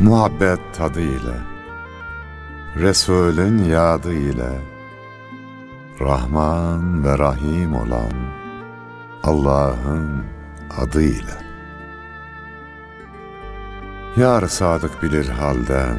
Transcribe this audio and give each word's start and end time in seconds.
Muhabbet 0.00 0.60
tadı 0.74 1.00
ile, 1.00 1.36
Resulün 2.76 3.64
yadı 3.64 4.12
ile, 4.12 4.60
Rahman 6.00 7.04
ve 7.04 7.18
Rahim 7.18 7.74
olan 7.74 8.12
Allah'ın 9.22 10.24
adıyla. 10.78 11.38
Yar 14.16 14.46
sadık 14.46 15.02
bilir 15.02 15.28
halden, 15.28 15.98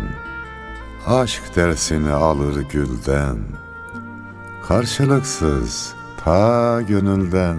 Aşk 1.08 1.56
dersini 1.56 2.12
alır 2.12 2.62
gülden, 2.62 3.38
Karşılıksız 4.70 5.94
ta 6.24 6.82
gönülden, 6.82 7.58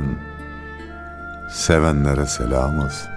Sevenlere 1.50 2.26
selam 2.26 2.78
olsun. 2.78 3.10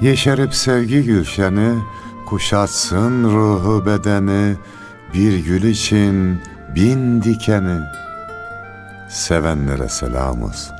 Yeşerip 0.00 0.54
sevgi 0.54 1.04
gülşeni, 1.04 1.78
Kuşatsın 2.26 3.24
ruhu 3.24 3.86
bedeni, 3.86 4.56
Bir 5.14 5.44
gül 5.44 5.62
için 5.62 6.40
bin 6.74 7.22
dikeni, 7.22 7.80
Sevenlere 9.08 9.88
selam 9.88 10.42
olsun. 10.42 10.76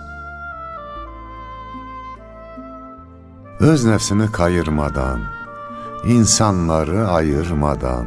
Öz 3.61 3.85
nefsini 3.85 4.33
kayırmadan, 4.33 5.21
insanları 6.05 7.09
ayırmadan, 7.09 8.07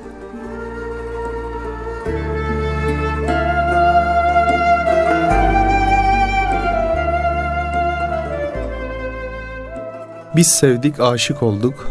Biz 10.35 10.47
sevdik 10.47 10.99
aşık 10.99 11.43
olduk, 11.43 11.87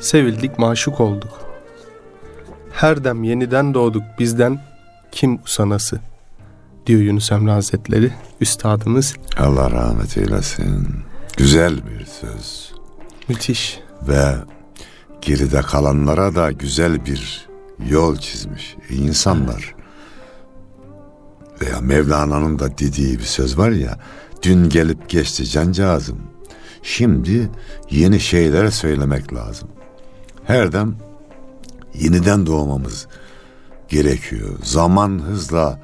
sevildik 0.00 0.58
maşuk 0.58 1.00
olduk. 1.00 1.40
Her 2.72 3.04
dem 3.04 3.24
yeniden 3.24 3.74
doğduk 3.74 4.02
bizden 4.18 4.60
kim 5.12 5.40
usanası 5.44 6.00
diyor 6.86 7.00
Yunus 7.00 7.32
Emre 7.32 7.50
Hazretleri, 7.50 8.12
üstadımız. 8.40 9.14
Allah 9.38 9.70
rahmet 9.70 10.18
eylesin. 10.18 10.88
Güzel 11.36 11.74
bir 11.76 12.06
söz. 12.06 12.72
Müthiş. 13.28 13.80
Ve 14.02 14.34
geride 15.20 15.60
kalanlara 15.60 16.34
da 16.34 16.52
güzel 16.52 17.06
bir 17.06 17.48
yol 17.88 18.16
çizmiş. 18.16 18.76
İnsanlar 18.90 19.74
veya 21.60 21.80
Mevlana'nın 21.80 22.58
da 22.58 22.78
dediği 22.78 23.18
bir 23.18 23.24
söz 23.24 23.58
var 23.58 23.70
ya, 23.70 23.98
dün 24.42 24.68
gelip 24.68 25.08
geçti 25.08 25.46
cancağızım. 25.46 26.18
Şimdi 26.82 27.50
yeni 27.90 28.20
şeyler 28.20 28.70
söylemek 28.70 29.34
lazım. 29.34 29.68
Her 30.44 30.72
dem 30.72 30.96
yeniden 31.94 32.46
doğmamız 32.46 33.06
gerekiyor. 33.88 34.58
Zaman 34.62 35.22
hızla 35.26 35.78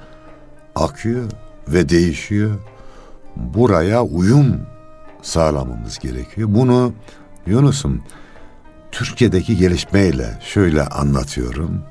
akıyor 0.75 1.31
ve 1.69 1.89
değişiyor. 1.89 2.55
Buraya 3.37 4.05
uyum 4.05 4.61
sağlamamız 5.23 5.99
gerekiyor. 5.99 6.49
Bunu 6.51 6.93
Yunus'um 7.47 8.03
Türkiye'deki 8.93 9.57
gelişmeyle 9.57 10.39
şöyle 10.41 10.83
anlatıyorum. 10.83 11.83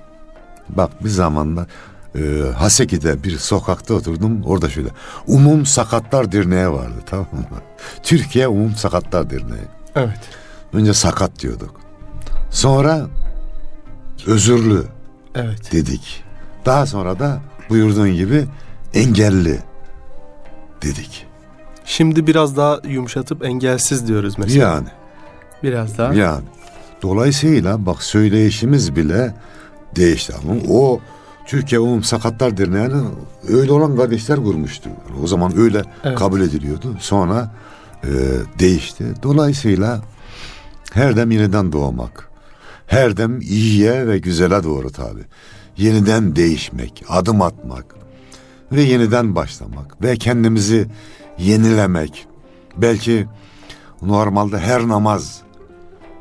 Bak 0.69 1.03
bir 1.03 1.09
zamanda 1.09 1.67
e, 2.15 2.51
Haseki'de 2.57 3.23
bir 3.23 3.37
sokakta 3.37 3.93
oturdum. 3.93 4.43
Orada 4.43 4.69
şöyle 4.69 4.89
Umum 5.27 5.65
Sakatlar 5.65 6.31
Derneği 6.31 6.69
vardı 6.69 6.95
tamam 7.05 7.27
mı? 7.31 7.45
Türkiye 8.03 8.47
Umum 8.47 8.75
Sakatlar 8.75 9.29
Derneği. 9.29 9.65
Evet. 9.95 10.19
Önce 10.73 10.93
sakat 10.93 11.39
diyorduk. 11.39 11.75
Sonra 12.51 13.07
özürlü 14.27 14.83
Evet. 15.35 15.71
dedik. 15.71 16.23
Daha 16.65 16.85
sonra 16.85 17.19
da 17.19 17.39
buyurduğun 17.69 18.13
gibi 18.15 18.45
engelli 18.93 19.59
dedik. 20.81 21.25
Şimdi 21.85 22.27
biraz 22.27 22.57
daha 22.57 22.79
yumuşatıp 22.87 23.45
engelsiz 23.45 24.07
diyoruz 24.07 24.33
mesela. 24.37 24.63
Yani 24.71 24.87
Biraz 25.63 25.97
daha. 25.97 26.13
yani 26.13 26.43
dolayısıyla 27.01 27.85
bak 27.85 28.03
söyleyişimiz 28.03 28.95
bile 28.95 29.35
değişti 29.95 30.33
ama 30.43 30.53
o 30.69 30.99
Türkiye 31.45 31.79
Umum 31.79 32.03
Sakatlar 32.03 32.57
Derneği'ni 32.57 33.01
öyle 33.47 33.71
olan 33.71 33.95
kardeşler 33.95 34.37
kurmuştu. 34.43 34.89
O 35.23 35.27
zaman 35.27 35.57
öyle 35.57 35.81
Evet. 36.03 36.17
kabul 36.17 36.41
ediliyordu. 36.41 36.97
Sonra 36.99 37.51
e, 38.03 38.09
değişti. 38.59 39.05
Dolayısıyla 39.23 40.01
her 40.93 41.15
dem 41.15 41.31
yeniden 41.31 41.71
doğmak. 41.71 42.29
Her 42.87 43.17
dem 43.17 43.41
iyiye 43.41 44.07
ve 44.07 44.17
güzele 44.17 44.63
doğru 44.63 44.89
tabi. 44.91 45.19
Yeniden 45.77 46.35
değişmek, 46.35 47.03
adım 47.09 47.41
atmak 47.41 47.95
ve 48.71 48.81
yeniden 48.81 49.35
başlamak 49.35 50.03
ve 50.03 50.17
kendimizi 50.17 50.87
yenilemek. 51.37 52.27
Belki 52.77 53.27
normalde 54.01 54.59
her 54.59 54.87
namaz 54.87 55.41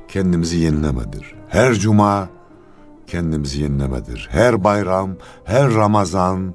kendimizi 0.09 0.57
yenilemedir. 0.57 1.35
Her 1.49 1.75
cuma 1.75 2.29
kendimizi 3.07 3.63
yenilemedir. 3.63 4.29
Her 4.31 4.65
bayram, 4.65 5.11
her 5.45 5.75
Ramazan, 5.75 6.55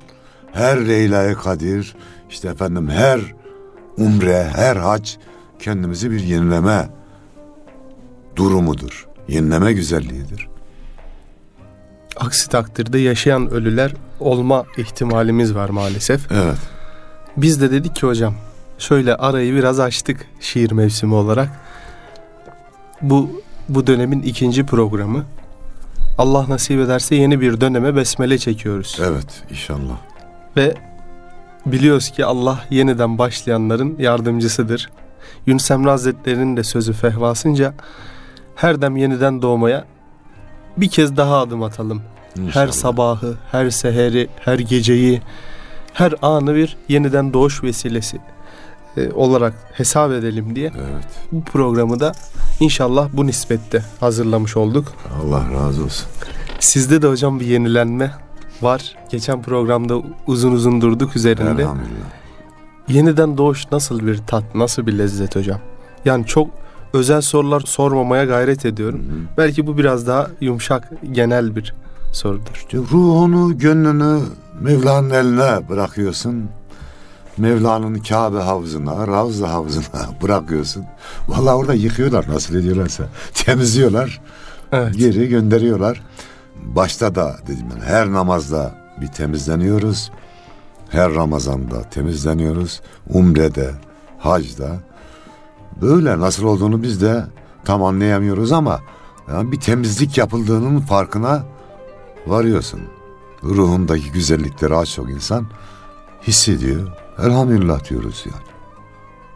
her 0.51 0.87
Leyla-i 0.87 1.35
Kadir, 1.35 1.95
işte 2.29 2.47
efendim 2.47 2.89
her 2.89 3.21
umre, 3.97 4.49
her 4.55 4.75
hac 4.75 5.09
kendimizi 5.59 6.11
bir 6.11 6.19
yenileme 6.19 6.89
durumudur. 8.35 9.07
Yenileme 9.27 9.73
güzelliğidir. 9.73 10.47
Aksi 12.17 12.49
takdirde 12.49 12.99
yaşayan 12.99 13.49
ölüler 13.49 13.93
olma 14.19 14.65
ihtimalimiz 14.77 15.55
var 15.55 15.69
maalesef. 15.69 16.31
Evet. 16.31 16.57
Biz 17.37 17.61
de 17.61 17.71
dedik 17.71 17.95
ki 17.95 18.07
hocam 18.07 18.33
şöyle 18.77 19.15
arayı 19.15 19.55
biraz 19.55 19.79
açtık 19.79 20.25
şiir 20.39 20.71
mevsimi 20.71 21.13
olarak. 21.13 21.49
Bu 23.01 23.41
bu 23.69 23.87
dönemin 23.87 24.21
ikinci 24.21 24.65
programı. 24.65 25.25
Allah 26.19 26.45
nasip 26.49 26.79
ederse 26.79 27.15
yeni 27.15 27.41
bir 27.41 27.61
döneme 27.61 27.95
besmele 27.95 28.37
çekiyoruz. 28.37 28.97
Evet 29.01 29.43
inşallah. 29.51 29.97
Ve 30.57 30.73
biliyoruz 31.65 32.09
ki 32.09 32.25
Allah 32.25 32.59
yeniden 32.69 33.17
başlayanların 33.17 33.95
yardımcısıdır. 33.99 34.89
Yunus 35.45 35.71
Emre 35.71 35.89
Hazretleri'nin 35.89 36.57
de 36.57 36.63
sözü 36.63 36.93
fehvasınca 36.93 37.73
her 38.55 38.81
dem 38.81 38.97
yeniden 38.97 39.41
doğmaya 39.41 39.85
bir 40.77 40.89
kez 40.89 41.17
daha 41.17 41.37
adım 41.37 41.63
atalım. 41.63 42.01
Her 42.35 42.41
İnşallah. 42.41 42.71
sabahı, 42.71 43.37
her 43.51 43.69
seheri, 43.69 44.27
her 44.39 44.59
geceyi, 44.59 45.21
her 45.93 46.13
anı 46.21 46.55
bir 46.55 46.77
yeniden 46.89 47.33
doğuş 47.33 47.63
vesilesi 47.63 48.17
olarak 49.13 49.53
hesap 49.73 50.11
edelim 50.11 50.55
diye 50.55 50.71
Evet. 50.77 51.05
bu 51.31 51.43
programı 51.43 51.99
da 51.99 52.11
inşallah 52.59 53.09
bu 53.13 53.27
nispette 53.27 53.83
hazırlamış 53.99 54.57
olduk. 54.57 54.87
Allah 55.23 55.43
razı 55.53 55.83
olsun. 55.83 56.07
Sizde 56.59 57.01
de 57.01 57.07
hocam 57.07 57.39
bir 57.39 57.45
yenilenme 57.45 58.11
var. 58.61 58.95
Geçen 59.11 59.41
programda 59.41 60.01
uzun 60.27 60.51
uzun 60.51 60.81
durduk 60.81 61.15
üzerinde. 61.15 61.61
Elhamdülillah. 61.61 62.09
Yeniden 62.87 63.37
doğuş 63.37 63.71
nasıl 63.71 64.07
bir 64.07 64.17
tat, 64.17 64.55
nasıl 64.55 64.87
bir 64.87 64.97
lezzet 64.97 65.35
hocam? 65.35 65.59
Yani 66.05 66.25
çok 66.25 66.47
özel 66.93 67.21
sorular 67.21 67.59
sormamaya 67.59 68.25
gayret 68.25 68.65
ediyorum. 68.65 68.99
Hı 68.99 69.03
hı. 69.13 69.37
Belki 69.37 69.67
bu 69.67 69.77
biraz 69.77 70.07
daha 70.07 70.27
yumuşak, 70.41 70.89
genel 71.11 71.55
bir 71.55 71.73
sorudur. 72.13 72.51
İşte 72.55 72.77
ruhunu, 72.77 73.57
gönlünü 73.57 74.19
Mevla'nın 74.61 75.09
eline 75.09 75.69
bırakıyorsun. 75.69 76.49
Mevla'nın 77.39 77.95
Kabe 77.95 78.37
havzına, 78.37 79.07
Ravza 79.07 79.49
havzına 79.53 80.09
bırakıyorsun. 80.21 80.85
Vallahi 81.27 81.53
orada 81.55 81.73
yıkıyorlar 81.73 82.25
nasıl 82.29 82.55
ediyorlarsa. 82.55 83.03
Temizliyorlar, 83.33 84.21
Evet. 84.71 84.97
geri 84.97 85.29
gönderiyorlar. 85.29 86.01
Başta 86.63 87.15
da 87.15 87.37
dedim 87.47 87.65
ben 87.75 87.81
her 87.85 88.11
namazda 88.11 88.75
bir 89.01 89.07
temizleniyoruz. 89.07 90.11
Her 90.89 91.15
Ramazan'da 91.15 91.83
temizleniyoruz. 91.83 92.81
Umre'de 93.09 93.71
hacda. 94.19 94.69
Böyle 95.81 96.19
nasıl 96.19 96.43
olduğunu 96.43 96.83
biz 96.83 97.01
de 97.01 97.23
tam 97.65 97.83
anlayamıyoruz 97.83 98.51
ama 98.51 98.79
yani 99.31 99.51
bir 99.51 99.59
temizlik 99.59 100.17
yapıldığının 100.17 100.79
farkına 100.79 101.43
varıyorsun. 102.27 102.81
Ruhundaki 103.43 104.11
güzellikleri 104.11 104.75
az 104.75 104.91
çok 104.91 105.09
insan 105.09 105.45
hissediyor. 106.27 106.87
Elhamdülillah 107.23 107.89
diyoruz 107.89 108.23
yani. 108.25 108.43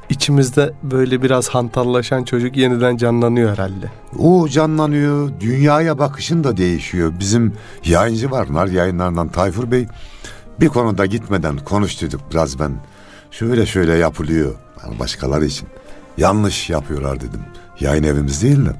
İçimizde 0.09 0.73
böyle 0.83 1.21
biraz 1.21 1.49
hantallaşan 1.49 2.23
çocuk 2.23 2.57
yeniden 2.57 2.97
canlanıyor 2.97 3.51
herhalde. 3.51 3.91
O 4.19 4.47
canlanıyor, 4.47 5.31
dünyaya 5.39 5.99
bakışın 5.99 6.43
da 6.43 6.57
değişiyor. 6.57 7.13
Bizim 7.19 7.53
yayıncı 7.85 8.31
var, 8.31 8.53
nar 8.53 8.67
yayınlarından 8.67 9.29
Tayfur 9.29 9.71
Bey. 9.71 9.87
Bir 10.59 10.67
konuda 10.67 11.05
gitmeden 11.05 11.57
konuştuyduk 11.57 12.21
biraz 12.31 12.59
ben. 12.59 12.71
Şöyle 13.31 13.65
şöyle 13.65 13.93
yapılıyor 13.93 14.55
yani 14.83 14.99
başkaları 14.99 15.45
için. 15.45 15.67
Yanlış 16.17 16.69
yapıyorlar 16.69 17.19
dedim. 17.19 17.41
Yayın 17.79 18.03
evimiz 18.03 18.43
değil 18.43 18.65
de. 18.65 18.75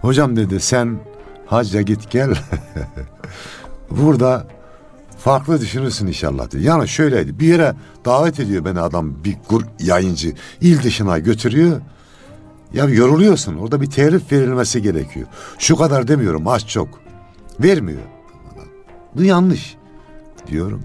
Hocam 0.00 0.36
dedi 0.36 0.60
sen 0.60 0.98
hacca 1.46 1.82
git 1.82 2.10
gel. 2.10 2.30
Burada 3.90 4.46
farklı 5.20 5.60
düşünürsün 5.60 6.06
inşallah 6.06 6.52
dedi. 6.52 6.64
Yani 6.64 6.88
şöyleydi 6.88 7.40
bir 7.40 7.46
yere 7.46 7.74
davet 8.04 8.40
ediyor 8.40 8.64
beni 8.64 8.80
adam 8.80 9.24
bir 9.24 9.36
gur 9.48 9.62
yayıncı 9.80 10.34
il 10.60 10.82
dışına 10.82 11.18
götürüyor. 11.18 11.80
Ya 12.72 12.84
yoruluyorsun 12.84 13.56
orada 13.56 13.80
bir 13.80 13.90
telif 13.90 14.32
verilmesi 14.32 14.82
gerekiyor. 14.82 15.26
Şu 15.58 15.76
kadar 15.76 16.08
demiyorum 16.08 16.48
az 16.48 16.66
çok. 16.66 16.88
Vermiyor. 17.60 18.00
Bu 19.16 19.22
yanlış 19.22 19.76
diyorum. 20.46 20.82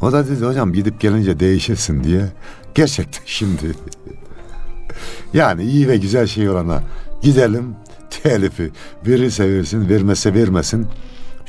O 0.00 0.12
da 0.12 0.28
dedi 0.28 0.44
hocam 0.44 0.72
gidip 0.72 1.00
gelince 1.00 1.40
değişirsin 1.40 2.04
diye. 2.04 2.32
Gerçekten 2.74 3.22
şimdi. 3.26 3.74
yani 5.34 5.62
iyi 5.62 5.88
ve 5.88 5.96
güzel 5.96 6.26
şey 6.26 6.48
olana 6.48 6.82
gidelim 7.22 7.74
telifi 8.10 8.70
verirse 9.06 9.54
versin 9.54 9.88
vermezse 9.88 10.34
vermesin. 10.34 10.86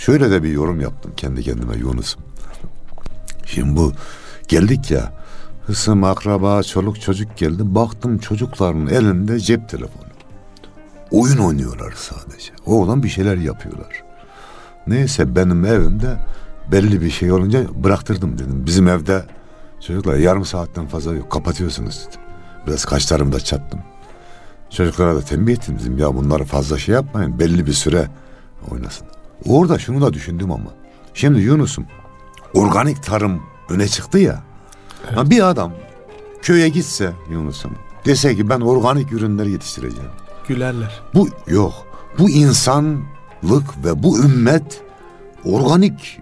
Şöyle 0.02 0.32
de 0.32 0.44
bir 0.44 0.50
yorum 0.50 0.82
yaptım 0.82 1.12
kendi 1.18 1.44
kendime 1.44 1.78
Yunus'um. 1.78 2.22
Şimdi 3.46 3.76
bu 3.76 3.94
geldik 4.48 4.92
ya 4.92 5.14
hısım, 5.66 6.04
akraba, 6.04 6.64
çoluk 6.64 7.02
çocuk 7.02 7.38
geldi. 7.38 7.76
Baktım 7.76 8.18
çocukların 8.18 8.88
elinde 8.88 9.40
cep 9.40 9.70
telefonu. 9.70 10.04
Oyun 11.12 11.38
oynuyorlar 11.38 11.94
sadece. 11.96 12.54
Oğlan 12.66 13.04
bir 13.04 13.10
şeyler 13.10 13.38
yapıyorlar. 13.38 14.04
Neyse 14.88 15.36
benim 15.36 15.66
evimde 15.66 16.18
belli 16.72 17.02
bir 17.02 17.10
şey 17.10 17.32
olunca 17.32 17.84
bıraktırdım 17.84 18.38
dedim. 18.38 18.66
Bizim 18.66 18.88
evde 18.88 19.26
çocuklar 19.80 20.16
yarım 20.16 20.46
saatten 20.46 20.88
fazla 20.88 21.14
yok 21.14 21.32
kapatıyorsunuz 21.32 22.08
dedim. 22.08 22.22
Biraz 22.68 22.86
kaşlarımda 22.86 23.40
çattım. 23.40 23.80
Çocuklara 24.70 25.16
da 25.16 25.22
tembih 25.22 25.54
ettim 25.54 25.80
dedim 25.80 25.98
ya 25.98 26.16
bunları 26.16 26.44
fazla 26.44 26.78
şey 26.78 26.96
yapmayın 26.96 27.40
belli 27.40 27.66
bir 27.66 27.74
süre 27.74 28.08
oynasın. 28.72 29.08
Orada 29.48 29.80
şunu 29.80 30.02
da 30.02 30.14
düşündüm 30.14 30.52
ama. 30.52 30.72
Şimdi 31.14 31.40
Yunus'um 31.40 31.86
organik 32.54 33.04
tarım 33.04 33.42
öne 33.70 33.88
çıktı 33.88 34.20
ya. 34.20 34.44
Evet. 35.08 35.18
Ha, 35.18 35.30
bir 35.30 35.50
adam 35.50 35.74
köye 36.42 36.70
gitse 36.70 37.14
Yunus'um 37.32 37.72
dese 38.06 38.36
ki 38.36 38.50
ben 38.50 38.62
organik 38.62 39.14
ürünler 39.14 39.46
yetiştireceğim. 39.46 40.10
Gülerler. 40.48 41.02
Bu 41.14 41.28
yok. 41.48 41.74
Bu 42.20 42.30
insanlık 42.30 43.86
ve 43.86 44.04
bu 44.04 44.20
ümmet 44.20 44.82
organik 45.46 46.20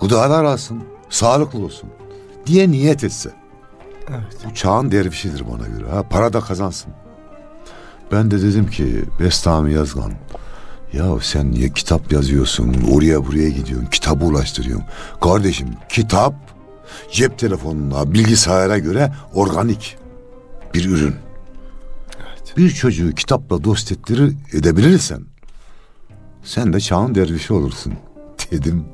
gıdalar 0.00 0.44
alsın, 0.44 0.82
sağlıklı 1.10 1.64
olsun 1.64 1.90
diye 2.46 2.70
niyet 2.70 3.04
etse. 3.04 3.30
Evet. 4.08 4.36
Bu 4.50 4.54
çağın 4.54 4.90
dervişidir 4.90 5.44
bana 5.52 5.66
göre. 5.66 5.90
Ha, 5.90 6.02
para 6.10 6.32
da 6.32 6.40
kazansın. 6.40 6.92
Ben 8.12 8.30
de 8.30 8.42
dedim 8.42 8.66
ki 8.66 9.04
Bestami 9.20 9.72
Yazgan 9.72 10.12
ya 10.92 11.20
sen 11.20 11.52
niye 11.52 11.68
kitap 11.68 12.12
yazıyorsun 12.12 12.74
oraya 12.92 13.26
buraya 13.26 13.48
gidiyorsun 13.48 13.86
kitabı 13.86 14.24
ulaştırıyorsun. 14.24 14.86
Kardeşim 15.20 15.68
kitap 15.88 16.34
cep 17.12 17.38
telefonuna 17.38 18.12
bilgisayara 18.12 18.78
göre 18.78 19.12
organik 19.34 19.96
bir 20.74 20.88
ürün. 20.88 21.14
Evet. 22.16 22.56
Bir 22.56 22.70
çocuğu 22.70 23.14
kitapla 23.14 23.64
dost 23.64 23.92
ettirir 23.92 24.36
edebilirsen 24.52 25.22
sen 26.44 26.72
de 26.72 26.80
çağın 26.80 27.14
dervişi 27.14 27.52
olursun 27.52 27.92
dedim. 28.50 28.84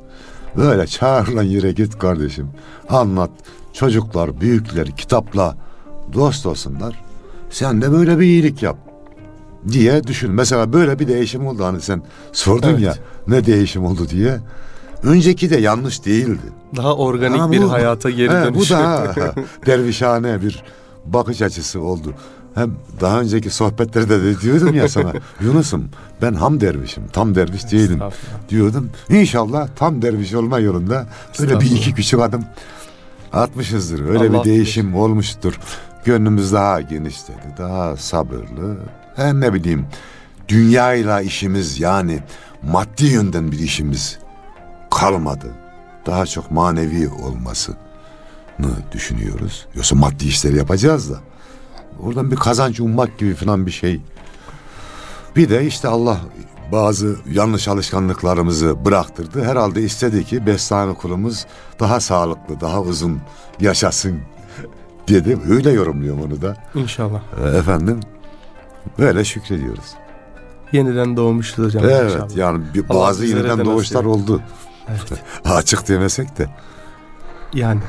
Böyle 0.56 0.86
çağrılan 0.86 1.42
yere 1.42 1.72
git 1.72 1.98
kardeşim. 1.98 2.48
Anlat. 2.88 3.30
Çocuklar, 3.72 4.40
büyükler 4.40 4.96
kitapla 4.96 5.56
dost 6.12 6.46
olsunlar. 6.46 7.04
Sen 7.50 7.82
de 7.82 7.92
böyle 7.92 8.18
bir 8.18 8.24
iyilik 8.24 8.62
yap 8.62 8.87
diye 9.72 10.04
düşün. 10.04 10.30
Mesela 10.30 10.72
böyle 10.72 10.98
bir 10.98 11.08
değişim 11.08 11.46
oldu 11.46 11.64
hani 11.64 11.80
sen 11.80 12.02
sordun 12.32 12.68
Evet. 12.68 12.80
ya 12.80 12.94
ne 13.26 13.46
değişim 13.46 13.84
oldu 13.84 14.08
diye. 14.08 14.38
Önceki 15.02 15.50
de 15.50 15.56
yanlış 15.56 16.04
değildi. 16.04 16.38
Daha 16.76 16.94
organik 16.96 17.40
Ha, 17.40 17.52
bir 17.52 17.62
bu- 17.62 17.72
hayata 17.72 18.10
geri 18.10 18.30
He, 18.30 18.44
dönüş. 18.44 18.58
Bu 18.70 18.74
daha 18.74 19.14
dervişhane 19.66 20.42
bir 20.42 20.62
bakış 21.06 21.42
açısı 21.42 21.80
oldu. 21.80 22.14
Hem 22.54 22.74
daha 23.00 23.20
önceki 23.20 23.50
sohbetlerde 23.50 24.22
de 24.22 24.40
diyordum 24.40 24.74
ya 24.74 24.88
sana 24.88 25.12
Yunus'um 25.40 25.84
ben 26.22 26.34
ham 26.34 26.60
dervişim 26.60 27.02
tam 27.12 27.34
derviş 27.34 27.72
değilim 27.72 28.00
diyordum. 28.48 28.90
İnşallah 29.10 29.68
tam 29.76 30.02
derviş 30.02 30.34
olma 30.34 30.58
yolunda 30.58 31.06
öyle 31.40 31.60
bir 31.60 31.70
iki 31.70 31.94
küçük 31.94 32.20
adım 32.20 32.44
atmışızdır. 33.32 34.08
Öyle 34.08 34.18
Allah 34.18 34.32
bir 34.44 34.44
değişim 34.50 34.94
olmuştur. 34.96 35.58
Gönlümüz 36.04 36.52
daha 36.52 36.80
genişledi, 36.80 37.54
daha 37.58 37.96
sabırlı. 37.96 38.76
Hem 39.18 39.40
ne 39.40 39.54
bileyim 39.54 39.86
dünyayla 40.48 41.20
işimiz 41.20 41.80
yani 41.80 42.20
maddi 42.62 43.04
yönden 43.06 43.52
bir 43.52 43.58
işimiz 43.58 44.18
kalmadı. 44.90 45.46
Daha 46.06 46.26
çok 46.26 46.50
manevi 46.50 47.08
olmasını 47.08 47.76
düşünüyoruz. 48.92 49.66
Yoksa 49.74 49.96
maddi 49.96 50.24
işleri 50.24 50.56
yapacağız 50.56 51.10
da. 51.10 51.16
Oradan 52.02 52.30
bir 52.30 52.36
kazanç 52.36 52.80
ummak 52.80 53.18
gibi 53.18 53.34
falan 53.34 53.66
bir 53.66 53.70
şey. 53.70 54.00
Bir 55.36 55.48
de 55.50 55.66
işte 55.66 55.88
Allah 55.88 56.20
bazı 56.72 57.16
yanlış 57.32 57.68
alışkanlıklarımızı 57.68 58.84
bıraktırdı. 58.84 59.44
Herhalde 59.44 59.82
istedi 59.82 60.24
ki 60.24 60.46
Bestami 60.46 60.94
kulumuz 60.94 61.46
daha 61.80 62.00
sağlıklı, 62.00 62.60
daha 62.60 62.80
uzun 62.80 63.20
yaşasın 63.60 64.20
dedi. 65.08 65.38
Öyle 65.50 65.70
yorumluyorum 65.70 66.22
onu 66.22 66.42
da. 66.42 66.56
İnşallah. 66.74 67.20
Efendim 67.58 68.00
böyle 68.98 69.24
şükrediyoruz. 69.24 69.94
Yeniden 70.72 71.16
doğmuşuz 71.16 71.64
hocam. 71.64 71.84
Evet 71.84 72.12
inşallah. 72.12 72.36
yani 72.36 72.64
bir, 72.74 72.84
Allah 72.88 73.00
bazı 73.00 73.22
de 73.22 73.26
yeniden 73.26 73.64
doğuşlar 73.64 74.00
etsin. 74.00 74.10
oldu. 74.10 74.42
Evet. 74.88 75.22
Açık 75.44 75.88
demesek 75.88 76.38
de. 76.38 76.48
Yani 77.54 77.80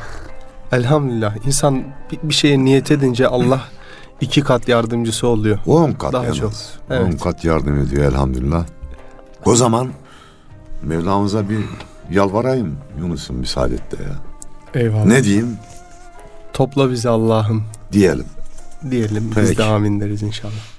elhamdülillah 0.71 1.45
insan 1.45 1.83
bir, 2.11 2.19
bir 2.23 2.33
şeye 2.33 2.59
niyet 2.59 2.91
edince 2.91 3.27
Allah 3.27 3.61
iki 4.21 4.41
kat 4.41 4.67
yardımcısı 4.67 5.27
oluyor. 5.27 5.59
On 5.65 5.91
kat 5.91 6.13
Daha 6.13 6.25
en 6.25 6.33
çok, 6.33 6.51
evet. 6.89 7.13
On 7.13 7.17
kat 7.17 7.45
yardım 7.45 7.79
ediyor 7.79 8.03
elhamdülillah. 8.11 8.65
O 9.45 9.55
zaman 9.55 9.89
Mevlamıza 10.83 11.49
bir 11.49 11.59
yalvarayım 12.11 12.77
Yunus'un 12.99 13.35
müsaade 13.35 13.73
et 13.73 13.91
de 13.91 14.03
ya. 14.03 14.15
Eyvallah. 14.81 15.05
Ne 15.05 15.23
diyeyim? 15.23 15.57
Topla 16.53 16.91
bizi 16.91 17.09
Allah'ım 17.09 17.63
Diyelim. 17.91 18.25
diyelim. 18.91 19.27
Biz 19.37 19.47
Peki. 19.47 19.57
de 19.57 19.63
amin 19.63 19.99
deriz 19.99 20.23
inşallah. 20.23 20.78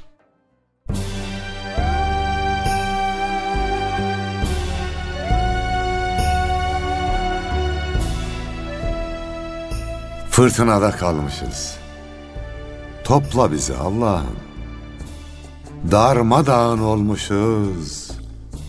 Fırtınada 10.40 10.90
kalmışız. 10.90 11.76
Topla 13.04 13.52
bizi 13.52 13.76
Allah'ım. 13.76 14.36
Darmadağın 15.90 16.78
olmuşuz. 16.78 18.10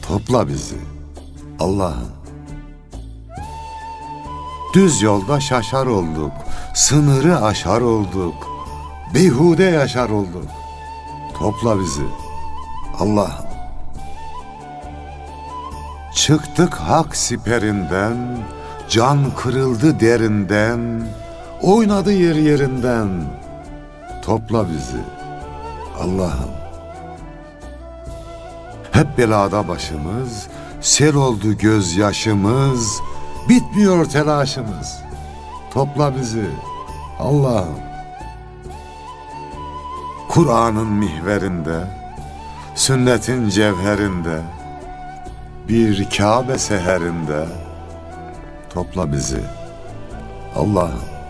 Topla 0.07 0.47
bizi 0.47 0.77
Allah'ım. 1.59 2.11
Düz 4.73 5.01
yolda 5.01 5.39
şaşar 5.39 5.85
olduk. 5.85 6.31
Sınırı 6.75 7.41
aşar 7.41 7.81
olduk. 7.81 8.47
Beyhude 9.13 9.63
yaşar 9.63 10.09
olduk. 10.09 10.49
Topla 11.39 11.79
bizi 11.79 12.07
Allah'ım. 12.99 13.45
Çıktık 16.15 16.73
hak 16.73 17.15
siperinden, 17.15 18.37
can 18.89 19.35
kırıldı 19.35 19.99
derinden, 19.99 21.07
oynadı 21.61 22.13
yer 22.13 22.35
yerinden. 22.35 23.09
Topla 24.21 24.69
bizi 24.69 25.01
Allah'ım. 25.99 26.51
Hep 28.91 29.17
belada 29.17 29.67
başımız, 29.67 30.47
sel 30.81 31.15
oldu 31.15 31.57
gözyaşımız, 31.57 33.01
bitmiyor 33.49 34.05
telaşımız. 34.05 34.99
Topla 35.73 36.15
bizi 36.15 36.45
Allah'ım. 37.19 37.79
Kur'an'ın 40.29 40.87
mihverinde, 40.87 41.87
sünnetin 42.75 43.49
cevherinde, 43.49 44.41
bir 45.67 46.09
Kabe 46.17 46.57
seherinde 46.57 47.45
topla 48.73 49.11
bizi. 49.11 49.41
Allah'ım. 50.55 51.20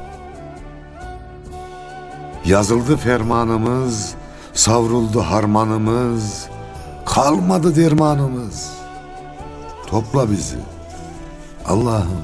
Yazıldı 2.45 2.97
fermanımız, 2.97 4.13
savruldu 4.53 5.21
harmanımız, 5.21 6.47
kalmadı 7.05 7.75
dermanımız. 7.75 8.71
Topla 9.87 10.31
bizi. 10.31 10.57
Allah'ım. 11.65 12.21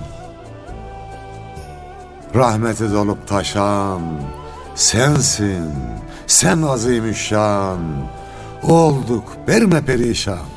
Rahmeti 2.36 2.94
dolup 2.94 3.28
taşan 3.28 4.02
sensin. 4.78 5.74
Sen 6.28 6.62
azimüşşan. 6.62 7.80
Olduk 8.64 9.24
verme 9.48 9.82
perişan. 9.82 10.48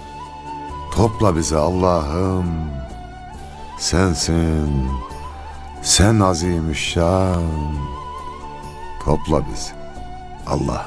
Topla 0.95 1.37
bizi 1.37 1.57
Allah'ım. 1.57 2.47
Sensin. 3.79 4.88
Sen 5.83 6.21
azimüşşan. 6.21 7.43
Topla 9.04 9.42
bizi. 9.52 9.73
Allah. 10.47 10.87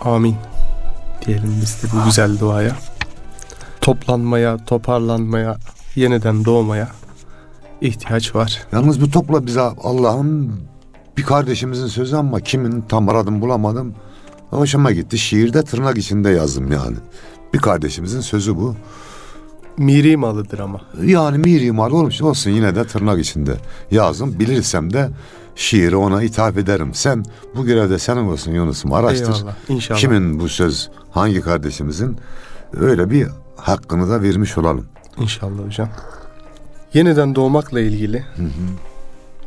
Amin. 0.00 0.36
Diyelim 1.26 1.58
biz 1.62 1.82
de 1.82 1.86
bu 1.92 2.04
güzel 2.04 2.38
duaya. 2.40 2.72
Toplanmaya, 3.80 4.64
toparlanmaya, 4.64 5.56
yeniden 5.94 6.44
doğmaya 6.44 6.88
ihtiyaç 7.80 8.34
var. 8.34 8.66
Yalnız 8.72 9.00
bu 9.00 9.10
topla 9.10 9.46
bize 9.46 9.60
Allah'ım 9.60 10.60
bir 11.16 11.22
kardeşimizin 11.22 11.86
sözü 11.86 12.16
ama 12.16 12.40
kimin 12.40 12.80
tam 12.80 13.08
aradım 13.08 13.40
bulamadım. 13.40 13.94
Hoşuma 14.50 14.92
gitti. 14.92 15.18
Şiirde 15.18 15.62
tırnak 15.62 15.98
içinde 15.98 16.30
yazdım 16.30 16.72
yani. 16.72 16.96
Bir 17.54 17.58
kardeşimizin 17.58 18.20
sözü 18.20 18.56
bu. 18.56 18.74
Miri 19.78 20.16
malıdır 20.16 20.58
ama. 20.58 20.80
Yani 21.04 21.38
miri 21.38 21.72
mal 21.72 21.90
olmuş 21.90 22.22
olsun 22.22 22.50
yine 22.50 22.74
de 22.74 22.84
tırnak 22.84 23.20
içinde 23.20 23.54
yazdım. 23.90 24.38
Bilirsem 24.38 24.92
de 24.92 25.10
şiiri 25.56 25.96
ona 25.96 26.22
ithaf 26.22 26.56
ederim. 26.56 26.94
Sen 26.94 27.24
bu 27.56 27.64
görevde 27.64 27.98
senin 27.98 28.28
olsun 28.28 28.52
Yunus'um 28.52 28.92
araştır. 28.92 29.34
Eyvallah. 29.34 29.54
İnşallah. 29.68 29.98
Kimin 29.98 30.40
bu 30.40 30.48
söz 30.48 30.90
hangi 31.10 31.40
kardeşimizin 31.40 32.16
öyle 32.80 33.10
bir 33.10 33.26
hakkını 33.56 34.08
da 34.10 34.22
vermiş 34.22 34.58
olalım. 34.58 34.86
İnşallah 35.18 35.66
hocam. 35.66 35.88
Yeniden 36.94 37.34
doğmakla 37.34 37.80
ilgili 37.80 38.24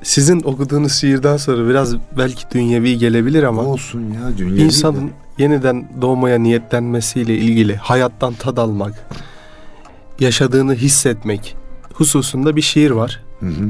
sizin 0.03 0.41
okuduğunuz 0.43 0.93
şiirden 0.93 1.37
sonra 1.37 1.69
biraz 1.69 1.95
belki 2.17 2.43
dünyevi 2.53 2.97
gelebilir 2.97 3.43
ama 3.43 3.61
Olsun 3.61 3.99
ya 4.13 4.37
dünya. 4.37 4.65
insanın 4.65 5.11
yeniden 5.37 5.89
doğmaya 6.01 6.39
niyetlenmesiyle 6.39 7.35
ilgili 7.37 7.75
hayattan 7.75 8.33
tad 8.33 8.57
almak, 8.57 8.93
yaşadığını 10.19 10.75
hissetmek 10.75 11.55
hususunda 11.93 12.55
bir 12.55 12.61
şiir 12.61 12.91
var. 12.91 13.23
Hı 13.39 13.45
hı. 13.45 13.69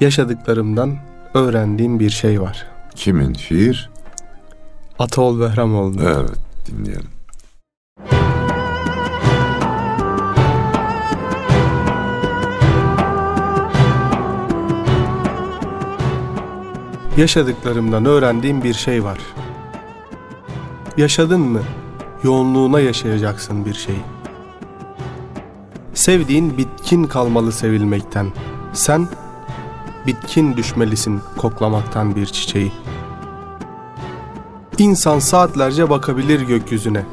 Yaşadıklarımdan 0.00 0.96
öğrendiğim 1.34 2.00
bir 2.00 2.10
şey 2.10 2.40
var. 2.40 2.66
Kimin 2.94 3.34
şiir? 3.34 3.90
Ataol 4.98 5.40
Behramoğlu. 5.40 6.02
Evet 6.02 6.30
dinleyelim. 6.66 7.08
Yaşadıklarımdan 17.18 18.04
öğrendiğim 18.04 18.62
bir 18.62 18.74
şey 18.74 19.04
var. 19.04 19.18
Yaşadın 20.96 21.40
mı? 21.40 21.60
Yoğunluğuna 22.22 22.80
yaşayacaksın 22.80 23.64
bir 23.64 23.74
şey. 23.74 23.94
Sevdiğin 25.94 26.58
bitkin 26.58 27.04
kalmalı 27.04 27.52
sevilmekten. 27.52 28.26
Sen 28.72 29.08
bitkin 30.06 30.56
düşmelisin 30.56 31.20
koklamaktan 31.36 32.16
bir 32.16 32.26
çiçeği. 32.26 32.72
İnsan 34.78 35.18
saatlerce 35.18 35.90
bakabilir 35.90 36.40
gökyüzüne. 36.40 37.04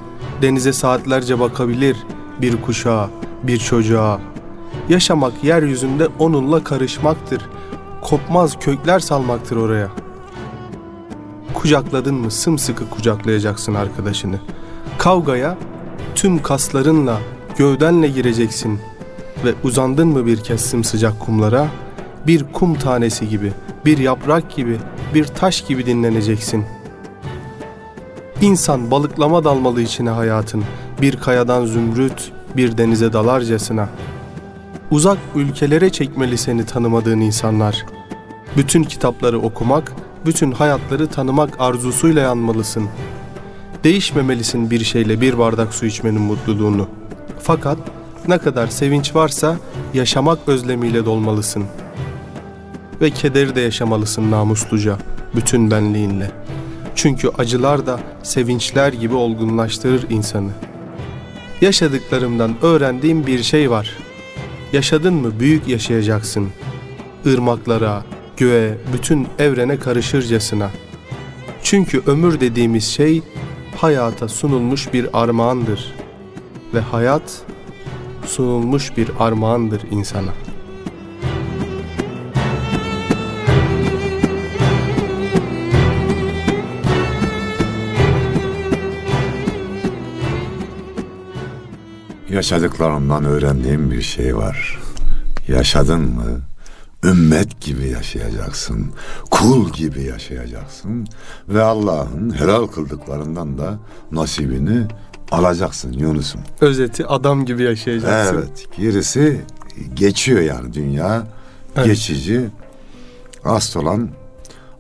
Denize 0.42 0.74
saatlerce 0.74 1.40
bakabilir 1.40 1.98
bir 2.42 2.62
kuşağa, 2.62 3.10
bir 3.44 3.58
çocuğa. 3.58 4.20
Yaşamak 4.90 5.44
yeryüzünde 5.44 6.08
onunla 6.20 6.64
karışmaktır. 6.64 7.42
Kopmaz 8.10 8.60
kökler 8.60 9.00
salmaktır 9.00 9.56
oraya. 9.56 9.90
Kucakladın 11.54 12.16
mı 12.16 12.32
sımsıkı 12.32 12.90
kucaklayacaksın 12.90 13.74
arkadaşını. 13.74 14.40
Kavgaya 14.98 15.58
tüm 16.16 16.42
kaslarınla, 16.42 17.20
gövdenle 17.58 18.08
gireceksin 18.08 18.80
ve 19.46 19.54
uzandın 19.64 20.08
mı 20.08 20.26
bir 20.26 20.38
kez 20.38 20.62
sımsıcak 20.62 21.20
kumlara, 21.20 21.68
bir 22.28 22.46
kum 22.54 22.76
tanesi 22.76 23.30
gibi, 23.30 23.52
bir 23.86 23.98
yaprak 23.98 24.56
gibi, 24.56 24.78
bir 25.14 25.26
taş 25.26 25.62
gibi 25.62 25.86
dinleneceksin. 25.86 26.66
İnsan 28.42 28.92
balıklama 28.92 29.44
dalmalı 29.44 29.82
içine 29.82 30.10
hayatın, 30.10 30.64
bir 31.02 31.18
kayadan 31.18 31.66
zümrüt, 31.66 32.32
bir 32.58 32.78
denize 32.78 33.14
dalarcasına. 33.14 33.90
Uzak 34.92 35.18
ülkelere 35.36 35.90
çekmeli 35.90 36.38
seni 36.38 36.66
tanımadığın 36.66 37.20
insanlar. 37.20 37.95
Bütün 38.58 38.84
kitapları 38.84 39.40
okumak, 39.40 39.94
bütün 40.26 40.52
hayatları 40.52 41.08
tanımak 41.08 41.50
arzusuyla 41.60 42.22
yanmalısın. 42.22 42.90
Değişmemelisin 43.84 44.72
bir 44.72 44.84
şeyle 44.84 45.22
bir 45.22 45.38
bardak 45.38 45.74
su 45.74 45.86
içmenin 45.86 46.22
mutluluğunu. 46.22 46.88
Fakat 47.40 47.78
ne 48.28 48.38
kadar 48.38 48.68
sevinç 48.68 49.16
varsa 49.16 49.58
yaşamak 49.94 50.40
özlemiyle 50.48 51.06
dolmalısın. 51.06 51.64
Ve 53.02 53.10
kederi 53.10 53.56
de 53.56 53.62
yaşamalısın 53.62 54.32
namusluca, 54.32 54.98
bütün 55.36 55.72
benliğinle. 55.72 56.32
Çünkü 56.96 57.30
acılar 57.38 57.86
da 57.86 58.00
sevinçler 58.24 58.94
gibi 58.94 59.16
olgunlaştırır 59.16 60.10
insanı. 60.10 60.52
Yaşadıklarımdan 61.62 62.56
öğrendiğim 62.62 63.28
bir 63.28 63.44
şey 63.44 63.72
var. 63.72 63.98
Yaşadın 64.74 65.14
mı 65.14 65.40
büyük 65.40 65.68
yaşayacaksın. 65.68 66.50
Irmaklara, 67.26 68.04
göğe, 68.38 68.78
bütün 68.94 69.28
evrene 69.40 69.80
karışırcasına. 69.80 70.70
Çünkü 71.64 72.02
ömür 72.08 72.40
dediğimiz 72.40 72.84
şey 72.84 73.22
hayata 73.76 74.28
sunulmuş 74.28 74.94
bir 74.94 75.22
armağandır. 75.24 75.96
Ve 76.74 76.80
hayat 76.80 77.42
sunulmuş 78.26 78.98
bir 78.98 79.10
armağandır 79.20 79.82
insana. 79.92 80.32
Yaşadıklarımdan 92.30 93.26
öğrendiğim 93.26 93.92
bir 93.92 94.02
şey 94.02 94.38
var. 94.38 94.80
Yaşadın 95.48 96.02
mı? 96.02 96.42
Ümmet 97.06 97.62
gibi 97.62 97.88
yaşayacaksın. 97.88 98.92
Kul 99.32 99.70
gibi 99.70 100.04
yaşayacaksın. 100.04 101.08
Ve 101.50 101.64
Allah'ın 101.64 102.38
helal 102.40 102.68
kıldıklarından 102.68 103.58
da 103.58 103.80
nasibini 104.12 104.88
alacaksın 105.32 105.92
Yunus'um. 105.94 106.42
Özeti 106.62 107.06
adam 107.06 107.46
gibi 107.46 107.64
yaşayacaksın. 107.64 108.36
Evet. 108.38 108.68
Gerisi 108.78 109.42
geçiyor 109.94 110.42
yani 110.42 110.74
dünya. 110.74 111.28
Evet. 111.76 111.88
Geçici. 111.88 112.50
Asıl 113.44 113.80
olan 113.80 114.10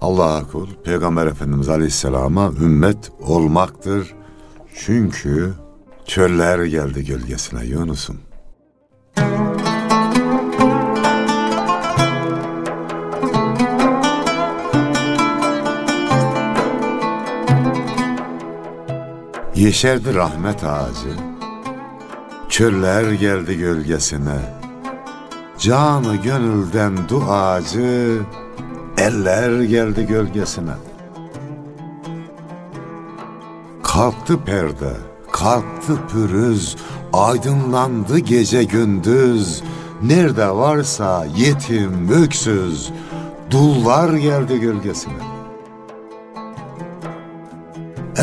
Allah'a 0.02 0.48
kul, 0.48 0.68
Peygamber 0.84 1.28
Efendimiz 1.28 1.70
Aleyhisselam'a 1.70 2.52
ümmet 2.62 3.12
olmaktır. 3.22 4.14
Çünkü 4.76 5.54
çöller 6.06 6.66
geldi 6.66 7.06
gölgesine 7.06 7.66
Yunus'um. 7.66 8.18
Yeşerdi 19.66 20.16
rahmet 20.16 20.64
ağacı, 20.64 21.16
çöller 22.50 23.12
geldi 23.12 23.58
gölgesine. 23.58 24.40
Canı 25.60 26.16
gönülden 26.16 27.10
duacı, 27.10 28.20
eller 28.98 29.62
geldi 29.62 30.08
gölgesine. 30.08 30.74
Kalktı 33.84 34.44
perde, 34.44 34.94
Kalktı 35.32 35.94
pürüz, 36.12 36.76
aydınlandı 37.14 38.20
gece 38.20 38.64
gündüz. 38.64 39.64
Nerede 40.02 40.50
varsa 40.50 41.26
yetim, 41.38 42.10
öksüz, 42.10 42.92
dullar 43.52 44.14
geldi 44.14 44.60
gölgesine. 44.60 45.36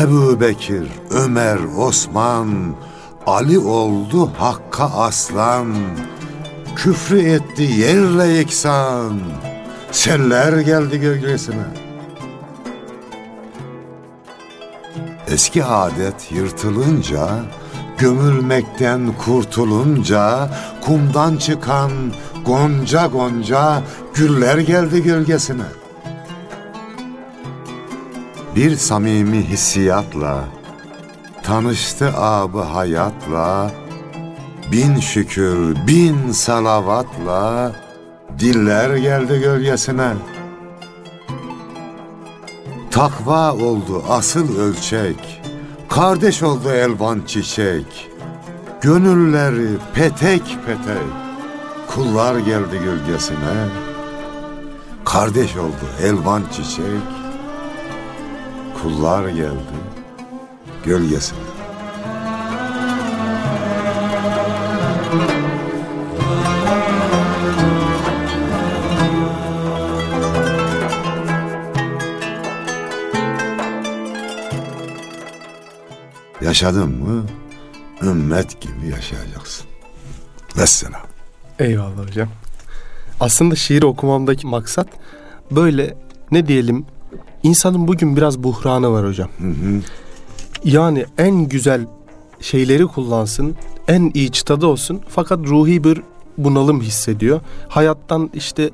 Ebu 0.01 0.41
Bekir, 0.41 0.87
Ömer, 1.13 1.59
Osman, 1.77 2.75
Ali 3.27 3.59
oldu 3.59 4.31
Hakk'a 4.37 4.85
aslan. 4.85 5.75
Küfrü 6.75 7.19
etti 7.19 7.63
yerle 7.63 8.27
yeksan. 8.27 9.19
Seller 9.91 10.59
geldi 10.59 10.99
gölgesine. 10.99 11.63
Eski 15.27 15.63
adet 15.63 16.31
yırtılınca, 16.31 17.27
gömülmekten 17.97 19.13
kurtulunca, 19.25 20.49
kumdan 20.81 21.37
çıkan 21.37 21.91
gonca 22.45 23.07
gonca 23.07 23.81
güller 24.13 24.57
geldi 24.57 25.03
gölgesine. 25.03 25.65
Bir 28.55 28.75
samimi 28.75 29.43
hissiyatla, 29.43 30.43
tanıştı 31.43 32.13
abı 32.17 32.61
hayatla, 32.61 33.71
bin 34.71 34.99
şükür, 34.99 35.75
bin 35.87 36.31
salavatla, 36.31 37.71
diller 38.39 38.95
geldi 38.95 39.39
gölgesine. 39.39 40.13
Takva 42.91 43.53
oldu 43.53 44.03
asıl 44.09 44.59
ölçek, 44.59 45.41
kardeş 45.89 46.43
oldu 46.43 46.71
elvan 46.71 47.21
çiçek. 47.27 48.09
Gönülleri 48.81 49.69
petek 49.93 50.43
petek, 50.65 51.09
kullar 51.87 52.35
geldi 52.35 52.79
gölgesine. 52.83 53.67
Kardeş 55.05 55.57
oldu 55.57 55.85
elvan 56.03 56.43
çiçek, 56.51 57.07
kullar 58.81 59.27
geldi 59.29 59.92
gölgesine. 60.83 61.39
Yaşadın 76.41 76.89
mı 76.89 77.25
ümmet 78.01 78.61
gibi 78.61 78.87
yaşayacaksın. 78.87 79.65
Vesselam. 80.57 81.01
Eyvallah 81.59 82.07
hocam. 82.07 82.29
Aslında 83.19 83.55
şiir 83.55 83.83
okumamdaki 83.83 84.47
maksat 84.47 84.87
böyle 85.51 85.97
ne 86.31 86.47
diyelim 86.47 86.85
insanın 87.43 87.87
bugün 87.87 88.17
biraz 88.17 88.43
buhranı 88.43 88.91
var 88.91 89.07
hocam. 89.07 89.29
Yani 90.63 91.05
en 91.17 91.35
güzel 91.35 91.85
şeyleri 92.41 92.87
kullansın, 92.87 93.55
en 93.87 94.11
iyi 94.13 94.31
çıtada 94.31 94.67
olsun 94.67 95.01
fakat 95.09 95.39
ruhi 95.39 95.83
bir 95.83 96.01
bunalım 96.37 96.81
hissediyor. 96.81 97.41
Hayattan 97.69 98.29
işte 98.33 98.69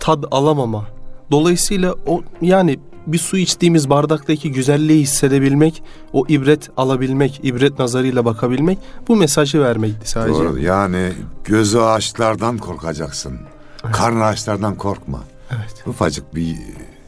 tad 0.00 0.24
alamama. 0.30 0.86
Dolayısıyla 1.30 1.94
o 2.06 2.22
yani 2.42 2.78
bir 3.06 3.18
su 3.18 3.36
içtiğimiz 3.36 3.90
bardaktaki 3.90 4.52
güzelliği 4.52 5.02
hissedebilmek, 5.02 5.82
o 6.12 6.24
ibret 6.28 6.70
alabilmek, 6.76 7.40
ibret 7.42 7.78
nazarıyla 7.78 8.24
bakabilmek 8.24 8.78
bu 9.08 9.16
mesajı 9.16 9.60
vermekti 9.60 10.10
sadece. 10.10 10.38
Doğru. 10.38 10.58
Yani 10.58 11.12
gözü 11.44 11.78
ağaçlardan 11.78 12.58
korkacaksın. 12.58 13.38
Karnı 13.92 14.24
ağaçlardan 14.24 14.74
korkma. 14.74 15.20
Evet. 15.50 15.84
Ufacık 15.86 16.34
bir 16.34 16.56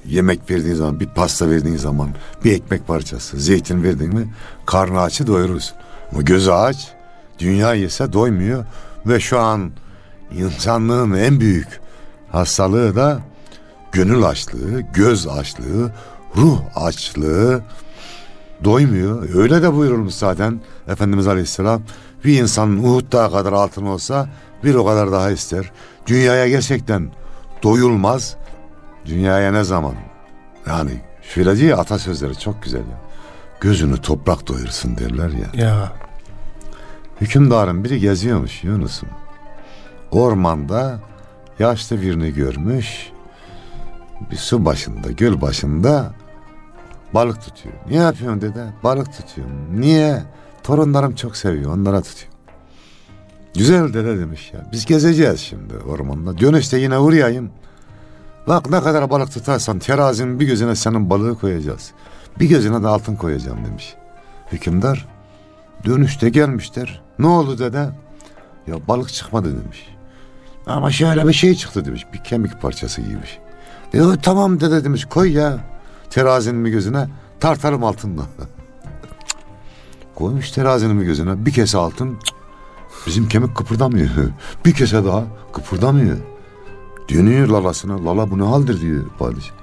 yemek 0.07 0.51
verdiğin 0.51 0.75
zaman, 0.75 1.01
bir 1.01 1.07
pasta 1.07 1.51
verdiğin 1.51 1.77
zaman, 1.77 2.09
bir 2.45 2.53
ekmek 2.53 2.87
parçası, 2.87 3.41
zeytin 3.41 3.83
verdiğin 3.83 4.15
mi 4.15 4.35
karnı 4.67 5.01
açı 5.01 5.27
doyurursun. 5.27 5.77
Ama 6.13 6.23
gözü 6.23 6.51
aç, 6.51 6.93
dünya 7.39 7.75
yese 7.75 8.13
doymuyor 8.13 8.65
ve 9.07 9.21
şu 9.21 9.39
an 9.39 9.71
insanlığın 10.33 11.13
en 11.13 11.41
büyük 11.41 11.81
hastalığı 12.33 12.97
da 12.97 13.21
gönül 13.93 14.25
açlığı, 14.25 14.81
göz 14.81 15.27
açlığı, 15.27 15.93
ruh 16.37 16.61
açlığı 16.75 17.63
doymuyor. 18.65 19.35
Öyle 19.35 19.63
de 19.63 19.75
buyurulmuş 19.75 20.15
zaten 20.15 20.61
Efendimiz 20.89 21.29
Aleyhisselam. 21.29 21.83
Bir 22.25 22.43
insanın 22.43 22.85
Uhud 22.85 23.13
dağı 23.13 23.33
kadar 23.33 23.53
altın 23.53 23.87
olsa 23.87 24.29
bir 24.65 24.75
o 24.75 24.85
kadar 24.85 25.13
daha 25.13 25.31
ister. 25.31 25.73
Dünyaya 26.07 26.49
gerçekten 26.49 27.11
doyulmaz. 27.63 28.37
Dünyaya 29.07 29.53
ne 29.53 29.65
zaman? 29.65 29.95
Yani 30.67 30.91
diyor 31.57 31.79
atasözleri 31.79 32.39
çok 32.39 32.63
güzel 32.63 32.79
ya. 32.81 33.01
Gözünü 33.61 34.01
toprak 34.01 34.49
doyursun 34.49 34.99
derler 34.99 35.29
ya. 35.29 35.67
Ya 35.67 35.93
Hükümdarın 37.21 37.85
biri 37.85 38.01
geziyormuş 38.01 38.65
Yunus'um. 38.65 39.09
Ormanda 40.11 41.01
yaşlı 41.59 42.03
birini 42.03 42.35
görmüş. 42.35 43.11
Bir 44.31 44.37
su 44.37 44.65
başında, 44.65 45.11
göl 45.11 45.41
başında 45.41 46.15
balık 47.15 47.43
tutuyor. 47.43 47.75
Ne 47.91 47.97
yapıyorsun 47.97 48.41
dede? 48.41 48.67
Balık 48.85 49.13
tutuyorum. 49.13 49.81
Niye? 49.81 50.23
Torunlarım 50.63 51.15
çok 51.15 51.37
seviyor, 51.37 51.75
onlara 51.75 52.03
tutuyorum. 52.03 52.39
Güzel 53.55 53.95
dede 53.95 54.19
demiş 54.19 54.53
ya. 54.55 54.67
Biz 54.73 54.87
gezeceğiz 54.87 55.41
şimdi 55.41 55.77
ormanda. 55.77 56.39
Dönüşte 56.39 56.79
yine 56.79 56.99
uğrayayım. 56.99 57.51
Bak 58.47 58.71
ne 58.71 58.81
kadar 58.81 59.11
balık 59.11 59.33
tutarsan 59.33 59.79
terazinin 59.79 60.41
bir 60.41 60.47
gözüne 60.47 60.77
senin 60.77 61.11
balığı 61.11 61.39
koyacağız. 61.39 61.93
Bir 62.41 62.49
gözüne 62.49 62.83
de 62.83 62.89
altın 62.89 63.17
koyacağım 63.17 63.65
demiş. 63.65 63.95
Hükümdar 64.53 65.09
dönüşte 65.85 66.29
gelmişler. 66.29 67.03
Ne 67.19 67.27
oldu 67.27 67.59
dede? 67.59 67.89
Ya 68.67 68.89
balık 68.89 69.13
çıkmadı 69.13 69.63
demiş. 69.65 69.89
Ama 70.67 70.91
şöyle 70.91 71.29
bir 71.29 71.33
şey 71.33 71.55
çıktı 71.55 71.85
demiş. 71.85 72.07
Bir 72.13 72.25
kemik 72.25 72.63
parçası 72.63 73.03
bir 73.03 73.27
şey. 73.27 73.41
E, 74.01 74.17
tamam 74.23 74.61
dede 74.61 74.85
demiş 74.85 75.05
koy 75.05 75.33
ya 75.33 75.59
terazinin 76.11 76.65
bir 76.65 76.71
gözüne 76.71 77.09
tartarım 77.41 77.85
altından. 77.85 78.27
Koymuş 80.15 80.51
terazinin 80.51 81.01
bir 81.01 81.07
gözüne 81.07 81.47
bir 81.47 81.53
kese 81.53 81.79
altın 81.79 82.19
bizim 83.07 83.29
kemik 83.29 83.57
kıpırdamıyor. 83.57 84.09
bir 84.65 84.73
kese 84.73 85.05
daha 85.05 85.25
kıpırdamıyor. 85.53 86.32
Dönüyor 87.09 87.49
lalasına 87.49 88.05
lala 88.05 88.31
bu 88.31 88.39
ne 88.39 88.43
haldir 88.43 88.81
diyor 88.81 89.05
padişah. 89.19 89.55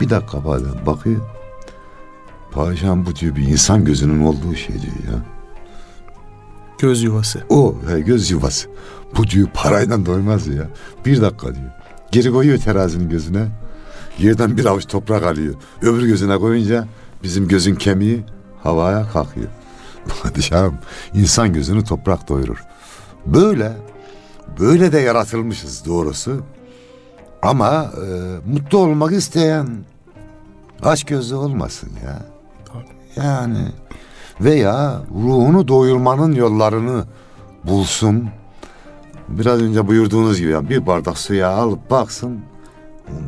Bir 0.00 0.10
dakika 0.10 0.42
padişah 0.42 0.86
bakıyor. 0.86 1.20
Padişahım 2.52 3.06
bu 3.06 3.16
diyor 3.16 3.36
bir 3.36 3.48
insan 3.48 3.84
gözünün 3.84 4.24
olduğu 4.24 4.54
şey 4.54 4.74
diyor 4.82 5.12
ya. 5.12 5.24
göz 6.78 7.02
yuvası. 7.02 7.40
O 7.48 7.74
he, 7.88 8.00
göz 8.00 8.30
yuvası. 8.30 8.68
Bu 9.16 9.26
diyor 9.26 9.48
parayla 9.54 10.06
doymaz 10.06 10.46
ya. 10.46 10.68
Bir 11.06 11.20
dakika 11.20 11.54
diyor. 11.54 11.70
Geri 12.12 12.30
koyuyor 12.30 12.58
terazinin 12.58 13.08
gözüne. 13.08 13.48
Yerden 14.18 14.56
bir 14.56 14.64
avuç 14.64 14.86
toprak 14.86 15.22
alıyor. 15.22 15.54
Öbür 15.82 16.06
gözüne 16.06 16.38
koyunca 16.38 16.88
bizim 17.22 17.48
gözün 17.48 17.74
kemiği 17.74 18.24
havaya 18.62 19.08
kalkıyor. 19.08 19.48
Padişahım 20.22 20.74
insan 21.14 21.52
gözünü 21.52 21.84
toprak 21.84 22.28
doyurur. 22.28 22.58
Böyle 23.26 23.76
böyle 24.60 24.92
de 24.92 24.98
yaratılmışız 24.98 25.86
doğrusu. 25.86 26.42
Ama 27.42 27.92
e, 27.96 28.06
mutlu 28.52 28.78
olmak 28.78 29.12
isteyen 29.12 29.68
aç 30.82 31.04
gözlü 31.04 31.34
olmasın 31.34 31.90
ya. 32.04 32.22
Yani 33.16 33.68
veya 34.40 35.02
ruhunu 35.14 35.68
doyurmanın 35.68 36.32
yollarını 36.32 37.04
bulsun. 37.64 38.28
Biraz 39.28 39.62
önce 39.62 39.88
buyurduğunuz 39.88 40.38
gibi 40.38 40.50
yani 40.50 40.68
bir 40.68 40.86
bardak 40.86 41.18
suya 41.18 41.48
alıp 41.48 41.90
baksın. 41.90 42.40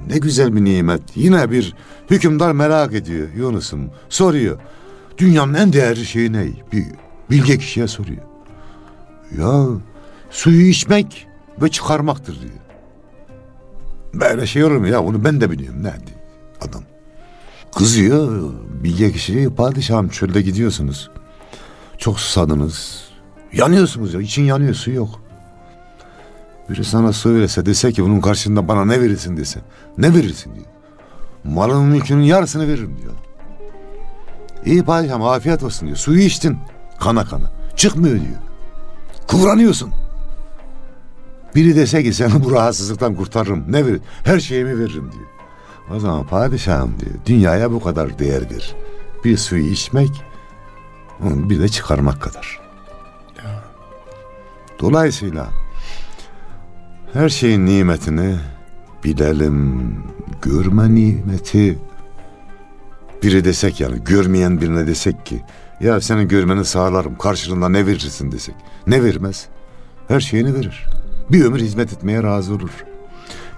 Ne 0.09 0.18
güzel 0.18 0.57
bir 0.57 0.64
nimet. 0.64 1.03
Yine 1.14 1.50
bir 1.50 1.74
hükümdar 2.11 2.53
merak 2.53 2.94
ediyor 2.94 3.29
Yunus'um. 3.37 3.90
Soruyor. 4.09 4.59
Dünyanın 5.18 5.55
en 5.55 5.72
değerli 5.72 6.07
şeyi 6.07 6.33
ne? 6.33 6.46
Bir 6.72 6.85
bilge 7.31 7.59
kişiye 7.59 7.88
soruyor. 7.88 8.22
Ya 9.38 9.66
suyu 10.31 10.66
içmek 10.66 11.27
ve 11.62 11.68
çıkarmaktır 11.68 12.40
diyor. 12.40 12.63
Böyle 14.20 14.46
şey 14.46 14.64
olur 14.64 14.77
mu 14.77 14.88
ya? 14.88 15.05
Bunu 15.05 15.24
ben 15.24 15.40
de 15.40 15.50
biliyorum. 15.50 15.79
Ne 15.79 15.83
diyor 15.83 16.18
adam. 16.61 16.83
Kızıyor. 17.77 18.53
Bilge 18.83 19.12
kişi 19.12 19.50
padişahım 19.57 20.09
çölde 20.09 20.42
gidiyorsunuz. 20.42 21.11
Çok 21.98 22.20
susadınız. 22.20 23.05
Yanıyorsunuz 23.53 24.14
ya. 24.14 24.20
için 24.20 24.42
yanıyor 24.42 24.74
su 24.74 24.90
yok. 24.90 25.20
Biri 26.70 26.85
sana 26.85 27.12
söylese 27.12 27.66
dese 27.66 27.92
ki 27.92 28.05
bunun 28.05 28.20
karşılığında 28.20 28.68
bana 28.68 28.85
ne 28.85 29.00
verirsin 29.00 29.37
dese. 29.37 29.61
Ne 29.98 30.14
verirsin 30.14 30.55
diyor. 30.55 30.66
Malının 31.44 31.85
mülkünün 31.85 32.22
yarısını 32.22 32.68
veririm 32.68 32.96
diyor. 33.03 33.12
İyi 34.64 34.85
padişahım 34.85 35.22
afiyet 35.22 35.62
olsun 35.62 35.87
diyor. 35.87 35.98
Suyu 35.98 36.20
içtin. 36.20 36.59
Kana 37.00 37.24
kana. 37.24 37.50
Çıkmıyor 37.77 38.14
diyor. 38.14 38.38
Kıvranıyorsun. 39.29 39.90
Biri 41.54 41.76
dese 41.76 42.02
ki 42.02 42.12
seni 42.12 42.44
bu 42.44 42.52
rahatsızlıktan 42.52 43.14
kurtarırım. 43.14 43.72
Ne 43.72 43.86
verir? 43.86 44.00
Her 44.24 44.40
şeyimi 44.40 44.78
veririm 44.78 45.10
diyor. 45.12 45.26
O 45.96 46.00
zaman 46.00 46.26
padişahım 46.26 46.94
diyor. 47.00 47.14
Dünyaya 47.26 47.72
bu 47.72 47.82
kadar 47.82 48.18
değerdir. 48.18 48.74
Bir 49.24 49.36
suyu 49.36 49.64
içmek, 49.64 50.24
onu 51.22 51.50
bir 51.50 51.60
de 51.60 51.68
çıkarmak 51.68 52.22
kadar. 52.22 52.60
Dolayısıyla 54.80 55.48
her 57.12 57.28
şeyin 57.28 57.66
nimetini 57.66 58.36
bilelim, 59.04 59.94
görme 60.42 60.94
nimeti. 60.94 61.78
Biri 63.22 63.44
desek 63.44 63.80
yani 63.80 64.04
görmeyen 64.04 64.60
birine 64.60 64.86
desek 64.86 65.26
ki 65.26 65.42
ya 65.80 66.00
senin 66.00 66.28
görmeni 66.28 66.64
sağlarım 66.64 67.18
karşılığında 67.18 67.68
ne 67.68 67.86
verirsin 67.86 68.32
desek. 68.32 68.54
Ne 68.86 69.04
vermez? 69.04 69.48
Her 70.08 70.20
şeyini 70.20 70.54
verir. 70.54 70.86
Bir 71.30 71.44
ömür 71.44 71.60
hizmet 71.60 71.92
etmeye 71.92 72.22
razı 72.22 72.54
olur. 72.54 72.84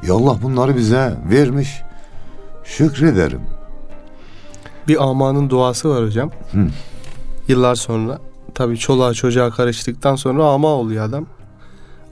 Ya 0.07 0.15
Allah 0.15 0.39
bunları 0.43 0.77
bize 0.77 1.15
vermiş. 1.31 1.83
Şükrederim. 2.65 3.41
Bir 4.89 5.03
amanın 5.05 5.51
duası 5.51 5.89
var 5.91 6.05
hocam. 6.05 6.31
Hı. 6.53 6.67
Yıllar 7.49 7.75
sonra 7.75 8.19
tabii 8.55 8.79
çoluğa 8.79 9.15
çocuğa 9.15 9.51
karıştıktan 9.51 10.17
sonra 10.17 10.45
ama 10.45 10.69
oluyor 10.69 11.05
adam. 11.05 11.27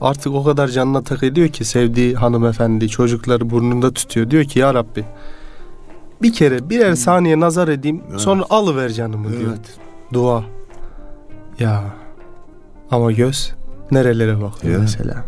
Artık 0.01 0.33
o 0.33 0.43
kadar 0.43 0.67
canına 0.67 1.01
tak 1.03 1.23
ediyor 1.23 1.47
ki 1.47 1.65
sevdiği 1.65 2.15
hanımefendi 2.15 2.89
çocukları 2.89 3.49
burnunda 3.49 3.93
tutuyor. 3.93 4.29
Diyor 4.31 4.43
ki 4.43 4.59
ya 4.59 4.73
Rabbi 4.73 5.05
bir 6.21 6.33
kere 6.33 6.69
birer 6.69 6.95
saniye 6.95 7.39
nazar 7.39 7.67
edeyim 7.67 8.01
Evet. 8.09 8.21
sonra 8.21 8.43
alıver 8.49 8.89
canımı 8.89 9.29
diyor. 9.29 9.49
Evet. 9.49 9.77
Dua. 10.13 10.43
Ya 11.59 11.83
ama 12.91 13.11
göz 13.11 13.53
nerelere 13.91 14.41
bakıyor 14.41 14.73
Ya. 14.73 14.79
mesela. 14.79 15.23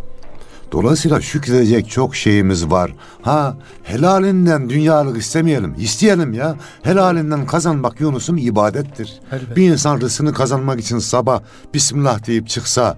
Dolayısıyla 0.72 1.22
şükredecek 1.22 1.90
çok 1.90 2.16
şeyimiz 2.16 2.70
var. 2.70 2.94
Ha 3.22 3.58
helalinden 3.84 4.70
dünyalık 4.70 5.18
istemeyelim. 5.18 5.76
İsteyelim 5.80 6.34
ya. 6.34 6.56
Helalinden 6.84 7.46
kazanmak 7.46 8.02
Yunus'um 8.02 8.38
ibadettir. 8.38 9.20
Elbette. 9.32 9.56
Bir 9.56 9.72
insan 9.72 10.02
rızkını 10.02 10.34
kazanmak 10.34 10.80
için 10.80 11.00
sabah 11.00 11.42
Bismillah 11.74 12.28
deyip 12.28 12.48
çıksa, 12.48 12.98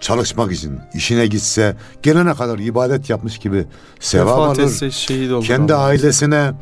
çalışmak 0.00 0.52
için 0.52 0.78
işine 0.94 1.26
gitse, 1.26 1.76
gelene 2.02 2.34
kadar 2.34 2.58
ibadet 2.58 3.10
yapmış 3.10 3.38
gibi 3.38 3.66
sevap 4.00 4.38
Vefat 4.38 4.58
alır. 4.58 4.62
etse 4.68 4.90
şehit 4.90 5.32
olur. 5.32 5.44
Kendi 5.44 5.74
ama. 5.74 5.84
ailesine 5.84 6.52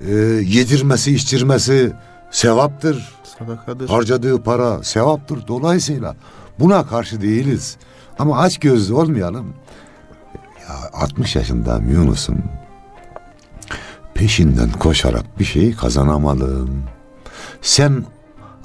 e, 0.00 0.12
yedirmesi, 0.44 1.14
içtirmesi 1.14 1.92
sevaptır. 2.30 3.14
Sadakadır. 3.38 3.88
Harcadığı 3.88 4.42
para 4.42 4.82
sevaptır. 4.82 5.46
Dolayısıyla 5.48 6.16
buna 6.58 6.86
karşı 6.86 7.22
değiliz. 7.22 7.76
Ama 8.18 8.38
aç 8.38 8.58
gözlü 8.58 8.94
olmayalım. 8.94 9.54
Ya 10.72 10.90
60 10.92 11.36
yaşında 11.36 11.80
Yunus'um 11.90 12.42
peşinden 14.14 14.72
koşarak 14.72 15.38
bir 15.38 15.44
şey 15.44 15.74
kazanamalım. 15.74 16.84
Sen 17.62 18.04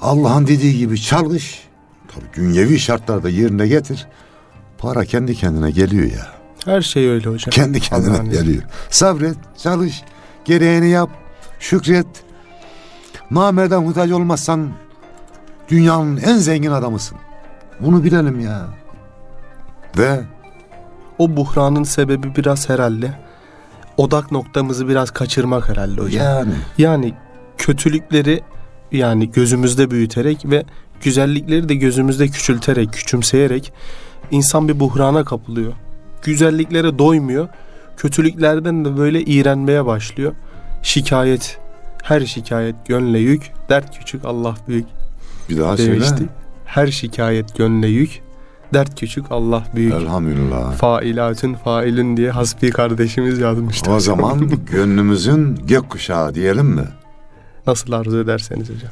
Allah'ın 0.00 0.46
dediği 0.46 0.78
gibi 0.78 1.00
çalış. 1.00 1.68
Tabii 2.14 2.24
dünyevi 2.36 2.78
şartlarda 2.78 3.28
yerine 3.28 3.68
getir. 3.68 4.06
Para 4.78 5.04
kendi 5.04 5.34
kendine 5.34 5.70
geliyor 5.70 6.04
ya. 6.04 6.26
Her 6.64 6.82
şey 6.82 7.08
öyle 7.08 7.28
hocam. 7.28 7.50
Kendi 7.50 7.80
kendine 7.80 8.14
Allah'ın 8.14 8.30
geliyor. 8.30 8.62
Sabret, 8.90 9.36
çalış, 9.58 10.02
gereğini 10.44 10.88
yap, 10.88 11.10
şükret. 11.60 12.06
Namerden 13.30 13.82
muhtaç 13.82 14.10
olmazsan 14.10 14.70
dünyanın 15.68 16.16
en 16.16 16.36
zengin 16.36 16.70
adamısın. 16.70 17.18
Bunu 17.80 18.04
bilelim 18.04 18.40
ya. 18.40 18.66
Ve 19.98 20.20
O 21.18 21.36
buhranın 21.36 21.82
sebebi 21.82 22.36
biraz 22.36 22.68
herhalde 22.68 23.12
odak 23.96 24.32
noktamızı 24.32 24.88
biraz 24.88 25.10
kaçırmak 25.10 25.68
herhalde 25.68 26.00
hocam. 26.00 26.26
yani 26.26 26.54
Yani 26.78 27.14
kötülükleri 27.58 28.40
yani 28.92 29.30
gözümüzde 29.30 29.90
büyüterek 29.90 30.38
ve 30.44 30.64
güzellikleri 31.02 31.68
de 31.68 31.74
gözümüzde 31.74 32.28
küçülterek, 32.28 32.92
küçümseyerek 32.92 33.72
insan 34.30 34.68
bir 34.68 34.80
buhrana 34.80 35.24
kapılıyor. 35.24 35.72
Güzelliklere 36.22 36.98
doymuyor. 36.98 37.48
Kötülüklerden 37.96 38.84
de 38.84 38.96
böyle 38.96 39.22
iğrenmeye 39.22 39.86
başlıyor. 39.86 40.32
Şikayet, 40.82 41.58
her 42.02 42.20
şikayet 42.20 42.86
gönle 42.86 43.18
yük, 43.18 43.52
dert 43.68 43.98
küçük 43.98 44.24
Allah 44.24 44.54
büyük 44.68 44.86
bir 45.48 45.58
daha 45.58 45.76
söyle. 45.76 46.04
Her 46.64 46.86
şikayet 46.86 47.56
gönle 47.56 47.88
yük, 47.88 48.22
dert 48.74 49.00
küçük 49.00 49.32
Allah 49.32 49.64
büyük. 49.74 49.94
Elhamdülillah. 49.94 50.72
Failatün 50.72 51.54
failün 51.54 52.16
diye 52.16 52.30
hasbi 52.30 52.70
kardeşimiz 52.70 53.38
yazmıştı. 53.38 53.90
O 53.90 54.00
zaman 54.00 54.48
gönlümüzün 54.72 55.54
gökkuşağı 55.66 56.34
diyelim 56.34 56.66
mi? 56.66 56.84
Nasıl 57.66 57.92
arzu 57.92 58.18
ederseniz 58.18 58.70
hocam. 58.70 58.90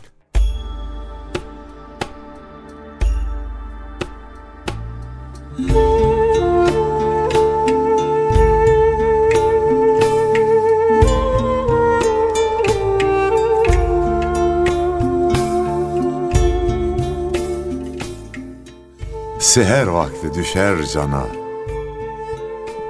Seher 19.57 19.87
vakti 19.87 20.35
düşer 20.35 20.83
cana. 20.83 21.23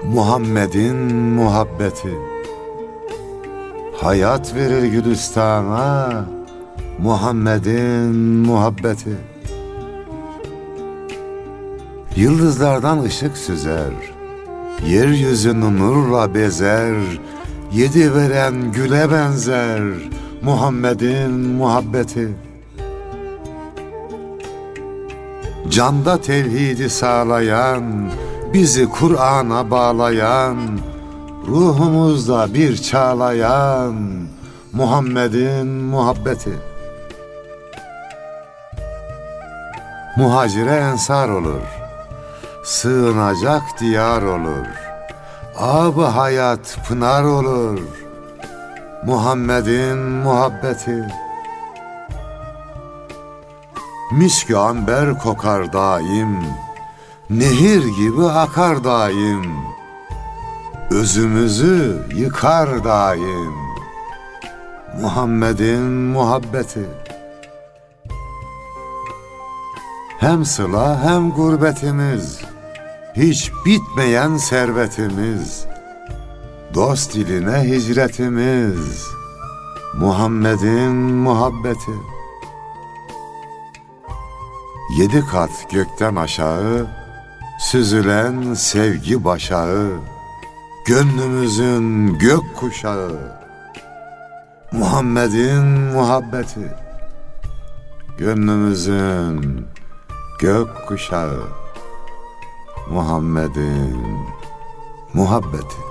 Muhammed'in 0.04 0.96
muhabbeti. 1.14 2.14
Hayat 3.96 4.54
verir 4.54 4.84
Gülistan'a 4.84 6.24
Muhammed'in 6.98 8.16
muhabbeti. 8.46 9.16
Yıldızlardan 12.16 13.02
ışık 13.02 13.36
süzer 13.36 13.92
Yeryüzünü 14.86 15.78
nurla 15.78 16.34
bezer 16.34 16.94
Yedi 17.72 18.14
veren 18.14 18.72
güle 18.72 19.12
benzer 19.12 19.82
Muhammed'in 20.42 21.32
muhabbeti 21.32 22.28
Canda 25.76 26.20
tevhidi 26.20 26.90
sağlayan, 26.90 28.10
bizi 28.52 28.88
Kur'an'a 28.88 29.70
bağlayan, 29.70 30.56
ruhumuzda 31.46 32.54
bir 32.54 32.76
çağlayan 32.76 33.94
Muhammed'in 34.72 35.66
muhabbeti. 35.66 36.52
Muhacire 40.16 40.74
ensar 40.74 41.28
olur, 41.28 41.66
sığınacak 42.64 43.62
diyar 43.80 44.22
olur, 44.22 44.66
ab 45.58 46.02
hayat 46.02 46.78
pınar 46.88 47.24
olur, 47.24 47.78
Muhammed'in 49.06 49.98
muhabbeti. 49.98 51.25
Miskü 54.12 54.56
amber 54.56 55.18
kokar 55.18 55.72
daim, 55.72 56.44
nehir 57.30 57.84
gibi 57.84 58.24
akar 58.24 58.84
daim. 58.84 59.52
Özümüzü 60.90 62.06
yıkar 62.14 62.84
daim. 62.84 63.54
Muhammed'in 65.00 65.82
muhabbeti. 65.82 66.88
Hem 70.18 70.44
sıla 70.44 71.04
hem 71.04 71.30
gurbetimiz, 71.30 72.40
hiç 73.16 73.52
bitmeyen 73.66 74.36
servetimiz. 74.36 75.66
Dost 76.74 77.14
diline 77.14 77.64
hicretimiz, 77.64 79.04
Muhammed'in 79.94 80.94
muhabbeti. 80.96 82.15
Yedi 84.90 85.26
kat 85.26 85.50
gökten 85.70 86.16
aşağı 86.16 86.86
Süzülen 87.58 88.54
sevgi 88.54 89.24
başağı 89.24 89.90
Gönlümüzün 90.86 92.18
gök 92.18 92.56
kuşağı 92.56 93.18
Muhammed'in 94.72 95.64
muhabbeti 95.66 96.74
Gönlümüzün 98.18 99.66
gök 100.40 100.68
kuşağı 100.88 101.42
Muhammed'in 102.90 104.26
muhabbeti 105.14 105.85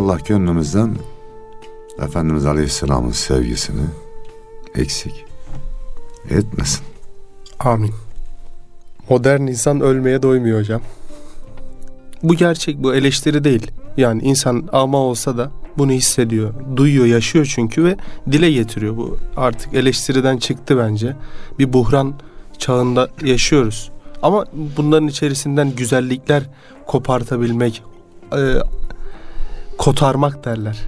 Allah 0.00 0.18
gönlümüzden 0.28 0.96
Efendimiz 2.02 2.46
Aleyhisselam'ın 2.46 3.10
sevgisini 3.10 3.82
eksik 4.74 5.24
etmesin. 6.30 6.84
Amin. 7.58 7.94
Modern 9.10 9.40
insan 9.40 9.80
ölmeye 9.80 10.22
doymuyor 10.22 10.60
hocam. 10.60 10.80
Bu 12.22 12.34
gerçek, 12.34 12.82
bu 12.82 12.94
eleştiri 12.94 13.44
değil. 13.44 13.70
Yani 13.96 14.22
insan 14.22 14.68
ama 14.72 14.98
olsa 14.98 15.38
da 15.38 15.50
bunu 15.78 15.92
hissediyor, 15.92 16.54
duyuyor, 16.76 17.06
yaşıyor 17.06 17.52
çünkü 17.54 17.84
ve 17.84 17.96
dile 18.32 18.52
getiriyor. 18.52 18.96
Bu 18.96 19.18
artık 19.36 19.74
eleştiriden 19.74 20.36
çıktı 20.36 20.78
bence. 20.78 21.16
Bir 21.58 21.72
buhran 21.72 22.14
çağında 22.58 23.08
yaşıyoruz. 23.24 23.90
Ama 24.22 24.44
bunların 24.76 25.08
içerisinden 25.08 25.76
güzellikler 25.76 26.42
kopartabilmek, 26.86 27.82
e, 28.32 28.54
kotarmak 29.80 30.44
derler. 30.44 30.78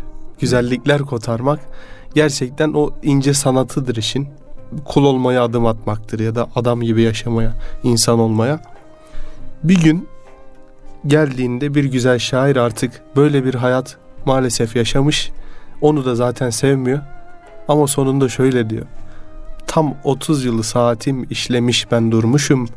Güzellikler 0.40 1.02
kotarmak 1.02 1.60
gerçekten 2.14 2.72
o 2.72 2.90
ince 3.02 3.34
sanatıdır 3.34 3.96
işin. 3.96 4.28
Kul 4.84 5.04
olmaya 5.04 5.44
adım 5.44 5.66
atmaktır 5.66 6.20
ya 6.20 6.34
da 6.34 6.48
adam 6.54 6.80
gibi 6.80 7.02
yaşamaya, 7.02 7.52
insan 7.82 8.18
olmaya. 8.18 8.60
Bir 9.64 9.82
gün 9.82 10.08
geldiğinde 11.06 11.74
bir 11.74 11.84
güzel 11.84 12.18
şair 12.18 12.56
artık 12.56 13.02
böyle 13.16 13.44
bir 13.44 13.54
hayat 13.54 13.96
maalesef 14.24 14.76
yaşamış. 14.76 15.30
Onu 15.80 16.04
da 16.04 16.14
zaten 16.14 16.50
sevmiyor. 16.50 17.00
Ama 17.68 17.86
sonunda 17.86 18.28
şöyle 18.28 18.70
diyor. 18.70 18.86
Tam 19.66 19.94
30 20.04 20.44
yılı 20.44 20.62
saatim 20.62 21.26
işlemiş 21.30 21.90
ben 21.90 22.12
durmuşum. 22.12 22.68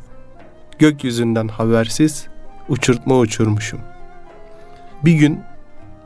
Gökyüzünden 0.80 1.48
habersiz 1.48 2.28
uçurtma 2.70 3.18
uçurmuşum. 3.18 3.80
Bir 5.06 5.14
gün 5.14 5.40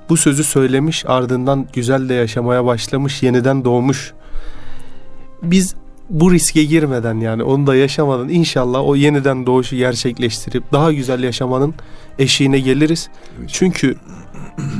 bu 0.10 0.18
sözü 0.18 0.44
söylemiş 0.44 1.06
ardından 1.08 1.68
güzel 1.74 2.10
de 2.10 2.14
yaşamaya 2.14 2.66
başlamış 2.66 3.24
yeniden 3.24 3.66
doğmuş. 3.66 4.14
Biz 5.44 5.76
bu 6.10 6.32
riske 6.32 6.64
girmeden 6.64 7.16
yani 7.20 7.44
onu 7.44 7.68
da 7.68 7.76
yaşamadan 7.76 8.30
inşallah 8.30 8.88
o 8.88 8.96
yeniden 8.96 9.46
doğuşu 9.46 9.76
gerçekleştirip 9.76 10.72
daha 10.72 10.94
güzel 10.94 11.24
yaşamanın 11.24 11.74
eşiğine 12.20 12.60
geliriz. 12.60 13.10
Çünkü 13.48 13.96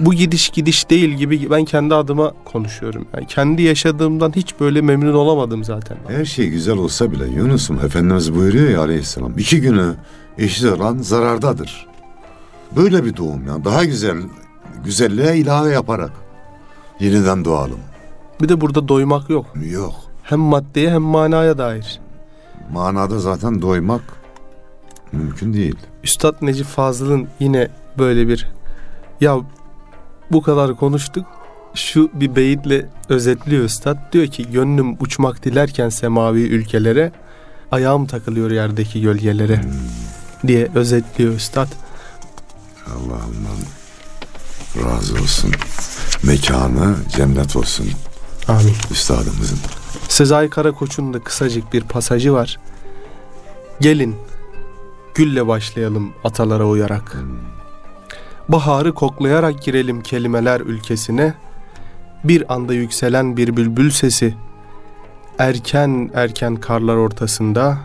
bu 0.02 0.14
gidiş 0.14 0.50
gidiş 0.50 0.90
değil 0.90 1.10
gibi 1.10 1.50
ben 1.50 1.66
kendi 1.66 1.96
adıma 1.96 2.34
konuşuyorum. 2.46 3.08
Yani 3.14 3.28
kendi 3.28 3.62
yaşadığımdan 3.62 4.32
hiç 4.36 4.60
böyle 4.60 4.82
memnun 4.82 5.14
olamadım 5.14 5.64
zaten. 5.64 5.98
Her 6.08 6.26
şey 6.26 6.50
güzel 6.50 6.78
olsa 6.78 7.12
bile 7.12 7.28
Yunus'um 7.28 7.80
Efendimiz 7.86 8.36
buyuruyor 8.36 8.70
ya 8.70 8.82
aleyhisselam 8.82 9.40
iki 9.40 9.62
günü 9.62 9.96
eşit 10.38 10.66
olan 10.66 10.98
zarardadır. 10.98 11.88
Böyle 12.76 13.06
bir 13.06 13.18
doğum 13.18 13.48
ya 13.48 13.66
daha 13.66 13.86
güzel 13.86 14.18
güzelliğe 14.86 15.38
ilave 15.38 15.74
yaparak 15.74 16.12
yeniden 17.00 17.46
doğalım. 17.46 17.80
Bir 18.42 18.50
de 18.50 18.62
burada 18.62 18.88
doymak 18.88 19.30
yok. 19.30 19.46
Yok. 19.72 19.94
Hem 20.24 20.40
maddeye 20.40 20.92
hem 20.92 21.02
manaya 21.02 21.58
dair. 21.58 22.00
Manada 22.72 23.20
zaten 23.20 23.62
doymak 23.62 24.02
mümkün 25.12 25.54
değil. 25.54 25.76
Üstad 26.04 26.36
Necip 26.42 26.68
Fazıl'ın 26.68 27.28
yine 27.40 27.68
böyle 27.98 28.28
bir 28.28 28.48
ya 29.22 29.38
bu 30.32 30.42
kadar 30.42 30.76
konuştuk 30.76 31.26
şu 31.74 32.10
bir 32.14 32.36
beyitle 32.36 32.90
özetliyor 33.10 33.64
üstad. 33.64 34.14
Diyor 34.14 34.28
ki 34.28 34.52
gönlüm 34.52 34.98
uçmak 35.00 35.46
dilerken 35.46 35.90
semavi 35.90 36.42
ülkelere 36.42 37.12
ayağım 37.72 38.06
takılıyor 38.06 38.52
yerdeki 38.52 39.02
gölgelere 39.02 39.64
hmm. 39.64 40.48
diye 40.48 40.70
özetliyor 40.76 41.34
üstad. 41.34 41.68
Allah'ımdan 42.88 43.79
razı 44.76 45.14
olsun. 45.14 45.52
Mekanı 46.24 46.96
cennet 47.16 47.56
olsun. 47.56 47.90
Amin. 48.48 48.76
Üstadımızın. 48.92 49.60
Sezai 50.08 50.50
Karakoç'un 50.50 51.14
da 51.14 51.20
kısacık 51.20 51.74
bir 51.74 51.82
pasajı 51.82 52.34
var. 52.34 52.60
Gelin 53.82 54.16
gülle 55.16 55.48
başlayalım 55.48 56.14
atalara 56.24 56.66
uyarak. 56.66 57.14
Hmm. 57.14 57.22
Baharı 58.50 58.94
koklayarak 58.94 59.64
girelim 59.64 60.02
kelimeler 60.02 60.62
ülkesine. 60.62 61.34
Bir 62.24 62.54
anda 62.54 62.74
yükselen 62.74 63.38
bir 63.38 63.58
bülbül 63.58 63.92
sesi. 63.92 64.36
Erken 65.40 66.12
erken 66.14 66.56
karlar 66.56 66.96
ortasında. 66.96 67.78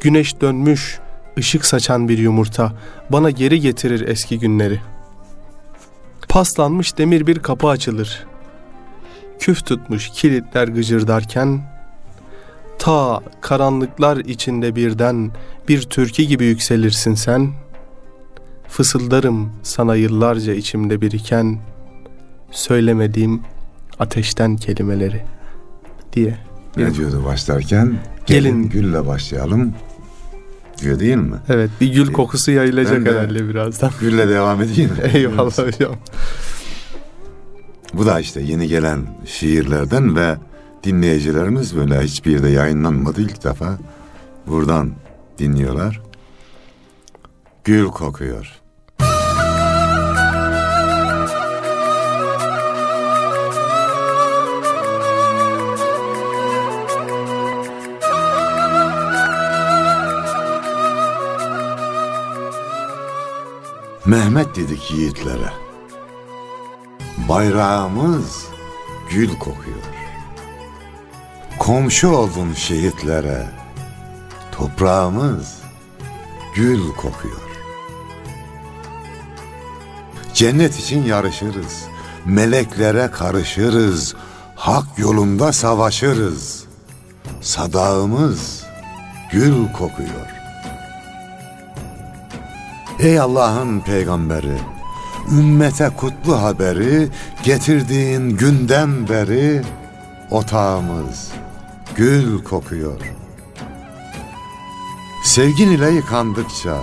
Güneş 0.00 0.40
dönmüş, 0.40 0.98
ışık 1.38 1.66
saçan 1.66 2.08
bir 2.08 2.18
yumurta 2.18 2.72
bana 3.10 3.30
geri 3.30 3.60
getirir 3.60 4.08
eski 4.08 4.38
günleri. 4.38 4.80
Paslanmış 6.30 6.98
demir 6.98 7.26
bir 7.26 7.38
kapı 7.38 7.68
açılır. 7.68 8.26
Küf 9.38 9.66
tutmuş 9.66 10.08
kilitler 10.08 10.68
gıcırdarken 10.68 11.62
ta 12.78 13.20
karanlıklar 13.40 14.16
içinde 14.16 14.76
birden 14.76 15.30
bir 15.68 15.82
türkü 15.82 16.22
gibi 16.22 16.44
yükselirsin 16.44 17.14
sen. 17.14 17.52
Fısıldarım 18.68 19.52
sana 19.62 19.96
yıllarca 19.96 20.54
içimde 20.54 21.00
biriken 21.00 21.58
söylemediğim 22.50 23.42
ateşten 23.98 24.56
kelimeleri 24.56 25.24
diye. 26.12 26.38
Ne 26.76 26.94
diyordu 26.94 27.22
başlarken? 27.26 27.98
Gelin, 28.26 28.42
Gelin 28.42 28.68
gülle 28.68 29.06
başlayalım 29.06 29.74
diyor 30.80 31.00
değil 31.00 31.16
mi? 31.16 31.36
Evet 31.48 31.70
bir 31.80 31.92
gül 31.92 32.12
kokusu 32.12 32.50
yayılacak 32.50 33.06
herhalde 33.06 33.48
birazdan. 33.48 33.90
Gülle 34.00 34.28
devam 34.28 34.62
edeyim? 34.62 34.90
Eyvallah 35.14 35.58
hocam. 35.58 35.96
Bu 37.94 38.06
da 38.06 38.20
işte 38.20 38.40
yeni 38.40 38.68
gelen 38.68 39.06
şiirlerden 39.26 40.16
ve 40.16 40.36
dinleyicilerimiz 40.84 41.76
böyle 41.76 42.00
hiçbir 42.00 42.30
yerde 42.32 42.48
yayınlanmadı 42.48 43.20
ilk 43.20 43.44
defa. 43.44 43.78
Buradan 44.46 44.90
dinliyorlar. 45.38 46.00
Gül 47.64 47.86
kokuyor. 47.86 48.60
Mehmet 64.10 64.56
dedik 64.56 64.90
yiğitlere. 64.90 65.52
Bayrağımız 67.28 68.46
gül 69.10 69.38
kokuyor. 69.38 69.84
Komşu 71.58 72.08
oldun 72.08 72.52
şehitlere. 72.52 73.46
Toprağımız 74.52 75.58
gül 76.54 76.88
kokuyor. 76.88 77.50
Cennet 80.34 80.78
için 80.78 81.04
yarışırız. 81.04 81.84
Meleklere 82.24 83.10
karışırız. 83.10 84.14
Hak 84.56 84.86
yolunda 84.98 85.52
savaşırız. 85.52 86.64
Sadağımız 87.40 88.64
gül 89.32 89.72
kokuyor. 89.72 90.39
Ey 93.02 93.20
Allah'ın 93.20 93.80
peygamberi, 93.80 94.58
ümmete 95.38 95.88
kutlu 95.88 96.42
haberi 96.42 97.08
getirdiğin 97.42 98.36
günden 98.36 99.08
beri 99.08 99.62
otağımız 100.30 101.32
gül 101.96 102.44
kokuyor. 102.44 103.00
Sevgin 105.24 105.70
ile 105.70 105.90
yıkandıkça, 105.90 106.76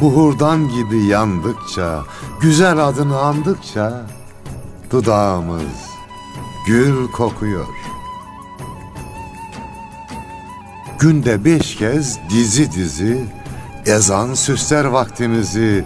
buhurdan 0.00 0.68
gibi 0.68 1.04
yandıkça, 1.04 2.04
güzel 2.40 2.78
adını 2.88 3.18
andıkça 3.18 4.06
dudağımız 4.90 5.90
gül 6.66 7.10
kokuyor. 7.12 7.66
Günde 10.98 11.44
beş 11.44 11.76
kez 11.76 12.18
dizi 12.30 12.72
dizi 12.72 13.35
Ezan 13.86 14.34
süsler 14.34 14.84
vaktimizi, 14.84 15.84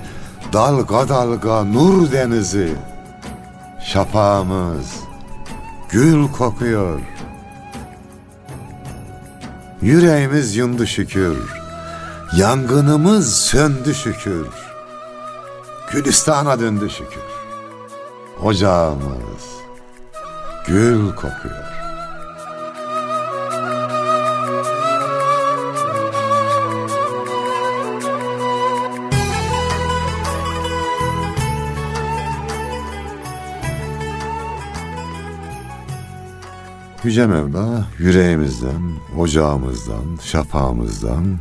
dalga 0.53 1.09
dalga 1.09 1.65
nur 1.65 2.13
denizi. 2.13 2.75
Şapağımız 3.85 4.87
gül 5.91 6.33
kokuyor. 6.33 7.01
Yüreğimiz 9.83 10.57
yundu 10.57 10.87
şükür, 10.87 11.39
yangınımız 12.37 13.37
söndü 13.37 13.95
şükür. 13.95 14.49
Gülistan'a 15.93 16.61
döndü 16.61 16.91
şükür. 16.91 17.31
Ocağımız 18.43 19.45
gül 20.67 21.09
kokuyor. 21.09 21.70
Yüce 37.05 37.27
Mevla 37.27 37.87
yüreğimizden, 37.99 38.83
ocağımızdan, 39.19 40.19
şafağımızdan, 40.23 41.39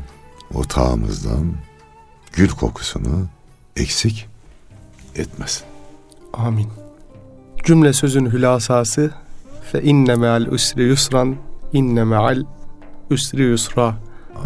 otağımızdan 0.54 1.54
gül 2.34 2.50
kokusunu 2.50 3.26
eksik 3.76 4.28
etmesin. 5.16 5.64
Amin. 6.34 6.68
Cümle 7.64 7.94
sözün 7.94 8.26
hülasası 8.26 9.12
fe 9.72 9.82
inne 9.84 10.16
me'al 10.16 10.46
usri 10.46 10.84
yusran 10.84 11.36
inne 11.74 12.04
me'al 12.04 12.44
usri 13.12 13.44
yusra 13.44 13.96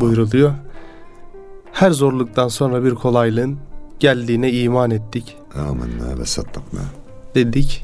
buyruluyor. 0.01 0.53
Her 1.71 1.91
zorluktan 1.91 2.47
sonra 2.47 2.83
bir 2.83 2.95
kolaylığın 2.95 3.57
geldiğine 3.99 4.51
iman 4.51 4.91
ettik 4.91 5.37
Amenna 5.55 6.19
ve 6.19 6.25
saddakna. 6.25 6.81
dedik. 7.35 7.83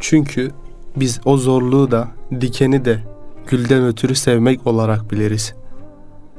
Çünkü 0.00 0.50
biz 0.96 1.20
o 1.24 1.36
zorluğu 1.36 1.90
da 1.90 2.08
dikeni 2.40 2.84
de 2.84 2.98
gülden 3.46 3.86
ötürü 3.86 4.14
sevmek 4.14 4.66
olarak 4.66 5.10
biliriz. 5.12 5.54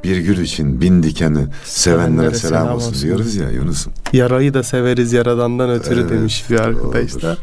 Bir 0.03 0.17
gül 0.17 0.37
için 0.37 0.81
bin 0.81 1.03
dikeni 1.03 1.37
sevenlere 1.63 1.63
Sevenlere 1.63 2.35
selam, 2.35 2.63
selam 2.63 2.75
olsun, 2.75 2.89
olsun. 2.89 3.07
diyoruz 3.07 3.35
ya 3.35 3.49
Yunus'um. 3.49 3.93
Yarayı 4.13 4.53
da 4.53 4.63
severiz 4.63 5.13
yaradandan 5.13 5.69
ötürü 5.69 5.99
Evet, 6.01 6.09
demiş 6.09 6.49
bir 6.49 6.59
arkadaşlar. 6.59 7.37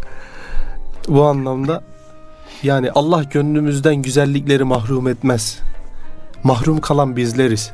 Bu 1.09 1.25
anlamda 1.25 1.83
yani 2.63 2.91
Allah 2.91 3.23
gönlümüzden 3.23 3.95
güzellikleri 3.97 4.65
mahrum 4.65 5.09
etmez. 5.09 5.59
Mahrum 6.45 6.81
kalan 6.81 7.17
bizleriz. 7.17 7.73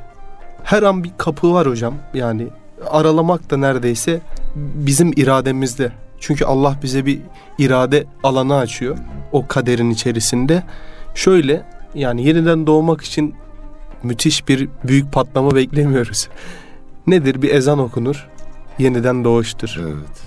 Her 0.63 0.83
an 0.83 1.05
bir 1.05 1.11
kapı 1.19 1.53
var 1.53 1.67
hocam. 1.69 1.95
Yani 2.15 2.47
aralamak 2.91 3.51
da 3.51 3.57
neredeyse 3.57 4.21
bizim 4.57 5.13
irademizde. 5.17 5.93
Çünkü 6.21 6.45
Allah 6.45 6.77
bize 6.83 7.07
bir 7.07 7.21
irade 7.59 8.05
alanı 8.23 8.57
açıyor 8.57 8.97
o 9.33 9.47
kaderin 9.47 9.91
içerisinde. 9.91 10.63
Şöyle 11.15 11.63
yani 11.95 12.27
yeniden 12.27 12.67
doğmak 12.67 13.03
için 13.03 13.35
müthiş 14.03 14.49
bir 14.49 14.69
büyük 14.85 15.13
patlama 15.13 15.55
beklemiyoruz. 15.55 16.29
Nedir? 17.07 17.43
Bir 17.43 17.51
ezan 17.55 17.79
okunur. 17.79 18.29
Yeniden 18.79 19.25
doğuştur. 19.25 19.77
Evet. 19.81 20.21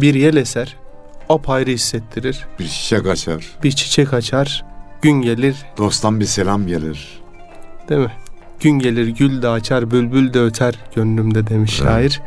Bir 0.00 0.14
yel 0.14 0.36
eser. 0.36 0.76
Apayrı 1.28 1.70
hissettirir. 1.70 2.46
Bir 2.58 2.66
çiçek 2.68 3.06
açar. 3.06 3.46
Bir 3.62 3.70
çiçek 3.72 4.14
açar. 4.14 4.64
Gün 5.02 5.12
gelir. 5.22 5.56
Dosttan 5.78 6.20
bir 6.20 6.24
selam 6.24 6.66
gelir. 6.66 7.20
Değil 7.88 8.00
mi? 8.00 8.12
Gün 8.60 8.78
gelir 8.78 9.08
gül 9.08 9.42
de 9.42 9.48
açar, 9.48 9.90
bülbül 9.90 10.34
de 10.34 10.40
öter 10.40 10.74
gönlümde 10.94 11.46
demiş 11.46 11.80
Evet. 11.80 11.90
şair. 11.90 12.20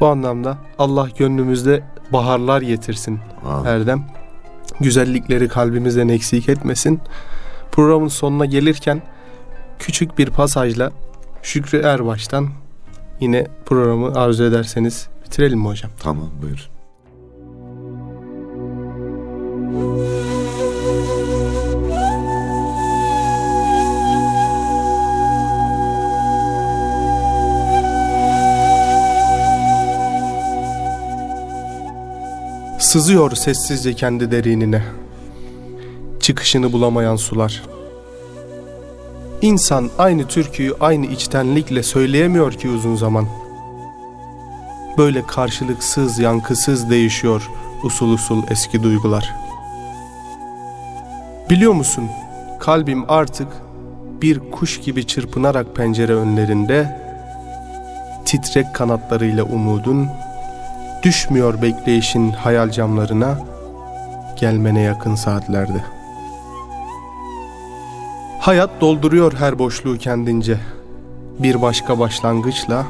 Bu 0.00 0.06
anlamda 0.06 0.58
Allah 0.78 1.08
gönlümüzde 1.18 1.82
baharlar 2.12 2.62
getirsin 2.62 3.20
Amin. 3.46 3.64
Erdem. 3.64 4.04
Güzellikleri 4.80 5.48
kalbimizden 5.48 6.08
eksik 6.08 6.48
etmesin. 6.48 7.00
Programın 7.72 8.08
sonuna 8.08 8.44
gelirken 8.44 9.02
küçük 9.78 10.18
bir 10.18 10.30
pasajla 10.30 10.92
Şükrü 11.42 11.78
Erbaş'tan 11.78 12.48
yine 13.20 13.46
programı 13.66 14.20
arzu 14.20 14.44
ederseniz 14.44 15.08
bitirelim 15.24 15.58
mi 15.58 15.66
hocam? 15.66 15.90
Tamam 15.98 16.30
buyur. 16.42 16.70
Sızıyor 32.82 33.30
sessizce 33.30 33.94
kendi 33.94 34.30
derinine. 34.30 34.82
Çıkışını 36.20 36.72
bulamayan 36.72 37.16
sular. 37.16 37.62
İnsan 39.42 39.90
aynı 39.98 40.28
türküyü 40.28 40.74
aynı 40.80 41.06
içtenlikle 41.06 41.82
söyleyemiyor 41.82 42.52
ki 42.52 42.68
uzun 42.68 42.96
zaman. 42.96 43.26
Böyle 44.98 45.26
karşılıksız, 45.26 46.18
yankısız 46.18 46.90
değişiyor 46.90 47.50
usul 47.84 48.12
usul 48.12 48.42
eski 48.50 48.82
duygular. 48.82 49.34
Biliyor 51.50 51.72
musun? 51.72 52.04
Kalbim 52.60 53.10
artık 53.10 53.48
bir 54.22 54.38
kuş 54.38 54.80
gibi 54.80 55.06
çırpınarak 55.06 55.76
pencere 55.76 56.14
önlerinde 56.14 57.00
titrek 58.24 58.74
kanatlarıyla 58.74 59.44
umudun 59.44 60.08
Düşmüyor 61.02 61.62
bekleyişin 61.62 62.30
hayal 62.30 62.70
camlarına 62.70 63.38
Gelmene 64.36 64.80
yakın 64.80 65.14
saatlerde 65.14 65.84
Hayat 68.40 68.70
dolduruyor 68.80 69.32
her 69.32 69.58
boşluğu 69.58 69.98
kendince. 69.98 70.58
Bir 71.38 71.62
başka 71.62 71.98
başlangıçla 71.98 72.86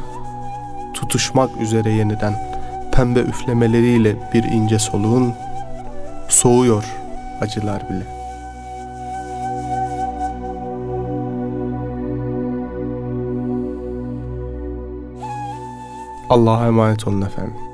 Tutuşmak 0.95 1.61
üzere 1.61 1.91
yeniden. 1.91 2.35
Pembe 2.93 3.21
üflemeleriyle 3.21 4.17
bir 4.35 4.45
ince 4.45 4.79
soluğun 4.79 5.35
Soğuyor 6.29 6.85
acılar 7.41 7.83
bile. 7.91 8.05
Allah'a 16.31 16.67
emanet 16.67 17.09
olun 17.09 17.23
efendim. 17.23 17.72